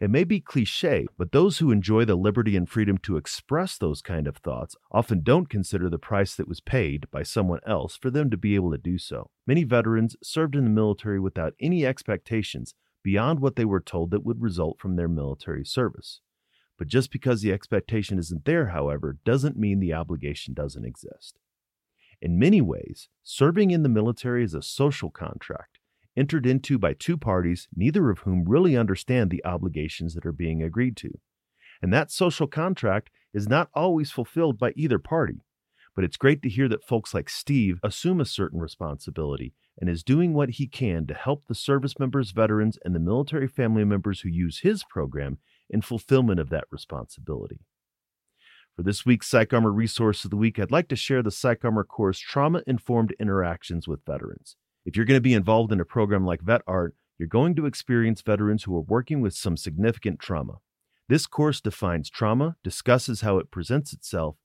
It 0.00 0.10
may 0.10 0.24
be 0.24 0.40
cliche, 0.40 1.06
but 1.16 1.32
those 1.32 1.58
who 1.58 1.70
enjoy 1.70 2.04
the 2.04 2.14
liberty 2.14 2.56
and 2.56 2.68
freedom 2.68 2.98
to 2.98 3.16
express 3.16 3.76
those 3.76 4.02
kind 4.02 4.26
of 4.26 4.36
thoughts 4.36 4.76
often 4.90 5.22
don't 5.22 5.48
consider 5.48 5.88
the 5.88 5.98
price 5.98 6.34
that 6.36 6.48
was 6.48 6.60
paid 6.60 7.10
by 7.10 7.22
someone 7.22 7.60
else 7.66 7.96
for 7.96 8.10
them 8.10 8.30
to 8.30 8.36
be 8.36 8.54
able 8.54 8.70
to 8.70 8.78
do 8.78 8.98
so. 8.98 9.30
Many 9.46 9.64
veterans 9.64 10.16
served 10.22 10.54
in 10.54 10.64
the 10.64 10.70
military 10.70 11.18
without 11.18 11.54
any 11.60 11.84
expectations 11.84 12.74
beyond 13.02 13.40
what 13.40 13.56
they 13.56 13.64
were 13.64 13.80
told 13.80 14.10
that 14.10 14.24
would 14.24 14.40
result 14.42 14.78
from 14.78 14.96
their 14.96 15.08
military 15.08 15.64
service. 15.64 16.20
But 16.76 16.88
just 16.88 17.10
because 17.10 17.42
the 17.42 17.52
expectation 17.52 18.18
isn't 18.18 18.44
there, 18.44 18.68
however, 18.68 19.18
doesn't 19.24 19.56
mean 19.56 19.80
the 19.80 19.94
obligation 19.94 20.54
doesn't 20.54 20.84
exist. 20.84 21.38
In 22.20 22.38
many 22.38 22.60
ways, 22.60 23.08
serving 23.22 23.70
in 23.70 23.82
the 23.82 23.88
military 23.88 24.44
is 24.44 24.54
a 24.54 24.62
social 24.62 25.10
contract 25.10 25.77
entered 26.18 26.44
into 26.44 26.78
by 26.78 26.92
two 26.92 27.16
parties, 27.16 27.68
neither 27.74 28.10
of 28.10 28.20
whom 28.20 28.44
really 28.44 28.76
understand 28.76 29.30
the 29.30 29.44
obligations 29.44 30.14
that 30.14 30.26
are 30.26 30.32
being 30.32 30.62
agreed 30.62 30.96
to. 30.96 31.18
And 31.80 31.92
that 31.92 32.10
social 32.10 32.48
contract 32.48 33.10
is 33.32 33.48
not 33.48 33.70
always 33.72 34.10
fulfilled 34.10 34.58
by 34.58 34.72
either 34.74 34.98
party. 34.98 35.44
But 35.94 36.04
it's 36.04 36.16
great 36.16 36.42
to 36.42 36.48
hear 36.48 36.68
that 36.68 36.84
folks 36.84 37.14
like 37.14 37.30
Steve 37.30 37.80
assume 37.82 38.20
a 38.20 38.24
certain 38.24 38.60
responsibility 38.60 39.54
and 39.80 39.88
is 39.88 40.02
doing 40.02 40.34
what 40.34 40.50
he 40.50 40.66
can 40.66 41.06
to 41.06 41.14
help 41.14 41.46
the 41.46 41.54
service 41.54 41.98
members, 41.98 42.32
veterans, 42.32 42.78
and 42.84 42.94
the 42.94 43.00
military 43.00 43.48
family 43.48 43.84
members 43.84 44.20
who 44.20 44.28
use 44.28 44.60
his 44.60 44.84
program 44.84 45.38
in 45.70 45.82
fulfillment 45.82 46.40
of 46.40 46.50
that 46.50 46.64
responsibility. 46.70 47.60
For 48.76 48.82
this 48.82 49.04
week's 49.04 49.30
PsychArmor 49.30 49.74
Resource 49.74 50.24
of 50.24 50.30
the 50.30 50.36
Week, 50.36 50.58
I'd 50.58 50.70
like 50.70 50.88
to 50.88 50.96
share 50.96 51.22
the 51.22 51.30
PsychArmor 51.30 51.86
course 51.86 52.18
Trauma 52.18 52.62
Informed 52.66 53.12
Interactions 53.18 53.88
with 53.88 54.04
Veterans. 54.04 54.56
If 54.84 54.96
you're 54.96 55.04
going 55.04 55.18
to 55.18 55.22
be 55.22 55.34
involved 55.34 55.72
in 55.72 55.80
a 55.80 55.84
program 55.84 56.24
like 56.24 56.40
Vet 56.40 56.62
Art, 56.66 56.94
you're 57.18 57.28
going 57.28 57.54
to 57.56 57.66
experience 57.66 58.22
veterans 58.22 58.64
who 58.64 58.76
are 58.76 58.80
working 58.80 59.20
with 59.20 59.34
some 59.34 59.56
significant 59.56 60.20
trauma. 60.20 60.58
This 61.08 61.26
course 61.26 61.60
defines 61.60 62.10
trauma, 62.10 62.56
discusses 62.62 63.22
how 63.22 63.38
it 63.38 63.50
presents 63.50 63.92
itself, 63.92 64.36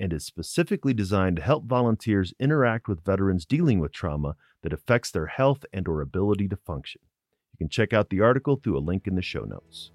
and 0.00 0.12
is 0.12 0.24
specifically 0.24 0.94
designed 0.94 1.36
to 1.36 1.42
help 1.42 1.64
volunteers 1.64 2.32
interact 2.40 2.88
with 2.88 3.04
veterans 3.04 3.44
dealing 3.44 3.78
with 3.80 3.92
trauma 3.92 4.34
that 4.62 4.72
affects 4.72 5.10
their 5.10 5.26
health 5.26 5.64
and 5.72 5.86
or 5.86 6.00
ability 6.00 6.48
to 6.48 6.56
function. 6.56 7.00
You 7.52 7.58
can 7.58 7.68
check 7.68 7.92
out 7.92 8.10
the 8.10 8.20
article 8.20 8.56
through 8.56 8.78
a 8.78 8.80
link 8.80 9.06
in 9.06 9.14
the 9.14 9.22
show 9.22 9.44
notes. 9.44 9.90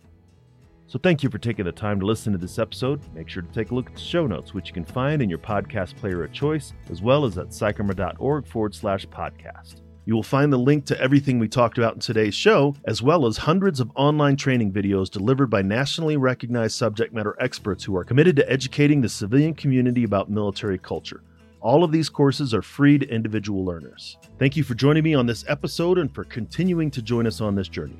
So 0.85 0.97
thank 0.97 1.23
you 1.23 1.29
for 1.29 1.37
taking 1.37 1.65
the 1.65 1.71
time 1.73 1.99
to 1.99 2.05
listen 2.05 2.31
to 2.31 2.39
this 2.39 2.59
episode. 2.59 3.01
Make 3.13 3.27
sure 3.27 3.43
to 3.43 3.51
take 3.51 3.71
a 3.71 3.75
look 3.75 3.87
at 3.87 3.95
the 3.95 3.99
show 3.99 4.25
notes, 4.25 4.53
which 4.53 4.67
you 4.67 4.73
can 4.73 4.85
find 4.85 5.21
in 5.21 5.29
your 5.29 5.39
podcast 5.39 5.97
player 5.97 6.23
of 6.23 6.31
choice, 6.31 6.73
as 6.89 7.01
well 7.01 7.25
as 7.25 7.37
at 7.37 7.47
psycharmor.org 7.47 8.47
forward 8.47 8.73
slash 8.73 9.05
podcast. 9.07 9.81
You 10.07 10.15
will 10.15 10.23
find 10.23 10.53
the 10.53 10.57
link 10.57 10.85
to 10.85 11.01
everything 11.01 11.37
we 11.37 11.49
talked 11.49 11.77
about 11.77 11.95
in 11.95 11.99
today's 11.99 12.33
show, 12.33 12.77
as 12.85 13.01
well 13.01 13.25
as 13.25 13.35
hundreds 13.35 13.81
of 13.81 13.91
online 13.93 14.37
training 14.37 14.71
videos 14.71 15.11
delivered 15.11 15.47
by 15.47 15.61
nationally 15.61 16.15
recognized 16.15 16.77
subject 16.77 17.13
matter 17.13 17.35
experts 17.41 17.83
who 17.83 17.93
are 17.97 18.05
committed 18.05 18.37
to 18.37 18.49
educating 18.49 19.01
the 19.01 19.09
civilian 19.09 19.53
community 19.53 20.05
about 20.05 20.29
military 20.29 20.77
culture. 20.77 21.23
All 21.59 21.83
of 21.83 21.91
these 21.91 22.07
courses 22.07 22.53
are 22.53 22.61
free 22.61 22.97
to 22.97 23.13
individual 23.13 23.65
learners. 23.65 24.17
Thank 24.39 24.55
you 24.55 24.63
for 24.63 24.75
joining 24.75 25.03
me 25.03 25.13
on 25.13 25.25
this 25.25 25.43
episode 25.49 25.97
and 25.97 26.09
for 26.15 26.23
continuing 26.23 26.89
to 26.91 27.01
join 27.01 27.27
us 27.27 27.41
on 27.41 27.53
this 27.53 27.67
journey. 27.67 27.99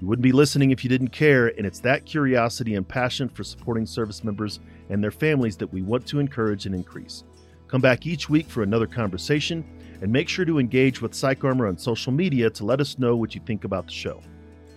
You 0.00 0.08
wouldn't 0.08 0.24
be 0.24 0.32
listening 0.32 0.72
if 0.72 0.82
you 0.82 0.90
didn't 0.90 1.10
care, 1.10 1.56
and 1.56 1.64
it's 1.64 1.78
that 1.78 2.04
curiosity 2.04 2.74
and 2.74 2.88
passion 2.88 3.28
for 3.28 3.44
supporting 3.44 3.86
service 3.86 4.24
members 4.24 4.58
and 4.90 5.00
their 5.00 5.12
families 5.12 5.56
that 5.58 5.72
we 5.72 5.82
want 5.82 6.04
to 6.08 6.18
encourage 6.18 6.66
and 6.66 6.74
increase. 6.74 7.22
Come 7.68 7.80
back 7.80 8.06
each 8.06 8.28
week 8.28 8.48
for 8.48 8.64
another 8.64 8.88
conversation, 8.88 9.64
and 10.00 10.12
make 10.12 10.28
sure 10.28 10.44
to 10.44 10.58
engage 10.58 11.00
with 11.00 11.12
PsychArmor 11.12 11.68
on 11.68 11.78
social 11.78 12.12
media 12.12 12.50
to 12.50 12.64
let 12.64 12.80
us 12.80 12.98
know 12.98 13.16
what 13.16 13.34
you 13.34 13.40
think 13.46 13.64
about 13.64 13.86
the 13.86 13.92
show. 13.92 14.20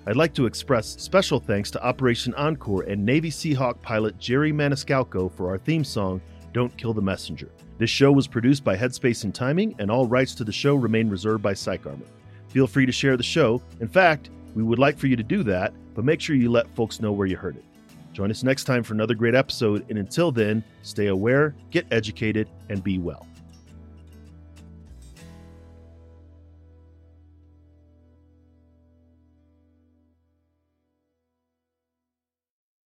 I'd 0.05 0.15
like 0.15 0.33
to 0.35 0.45
express 0.45 0.87
special 0.87 1.39
thanks 1.39 1.69
to 1.71 1.83
Operation 1.83 2.33
Encore 2.35 2.83
and 2.83 3.05
Navy 3.05 3.29
Seahawk 3.29 3.81
pilot 3.81 4.17
Jerry 4.17 4.53
Maniscalco 4.53 5.29
for 5.31 5.49
our 5.49 5.57
theme 5.57 5.83
song, 5.83 6.21
Don't 6.53 6.75
Kill 6.77 6.93
the 6.93 7.01
Messenger. 7.01 7.49
This 7.77 7.89
show 7.89 8.11
was 8.11 8.25
produced 8.25 8.63
by 8.63 8.77
Headspace 8.77 9.25
and 9.25 9.35
Timing, 9.35 9.75
and 9.79 9.91
all 9.91 10.07
rights 10.07 10.33
to 10.35 10.43
the 10.43 10.51
show 10.51 10.75
remain 10.75 11.09
reserved 11.09 11.43
by 11.43 11.53
PsychArmor. 11.53 12.07
Feel 12.47 12.67
free 12.67 12.85
to 12.85 12.91
share 12.91 13.17
the 13.17 13.23
show. 13.23 13.61
In 13.81 13.87
fact, 13.87 14.29
we 14.55 14.63
would 14.63 14.79
like 14.79 14.97
for 14.97 15.07
you 15.07 15.15
to 15.15 15.23
do 15.23 15.43
that, 15.43 15.73
but 15.93 16.05
make 16.05 16.21
sure 16.21 16.35
you 16.35 16.49
let 16.49 16.73
folks 16.75 17.01
know 17.01 17.11
where 17.11 17.27
you 17.27 17.35
heard 17.35 17.57
it. 17.57 17.65
Join 18.13 18.31
us 18.31 18.43
next 18.43 18.63
time 18.63 18.81
for 18.81 18.93
another 18.93 19.13
great 19.13 19.35
episode, 19.35 19.85
and 19.89 19.99
until 19.99 20.31
then, 20.31 20.63
stay 20.81 21.07
aware, 21.07 21.53
get 21.69 21.85
educated, 21.91 22.49
and 22.69 22.83
be 22.83 22.97
well. 22.97 23.27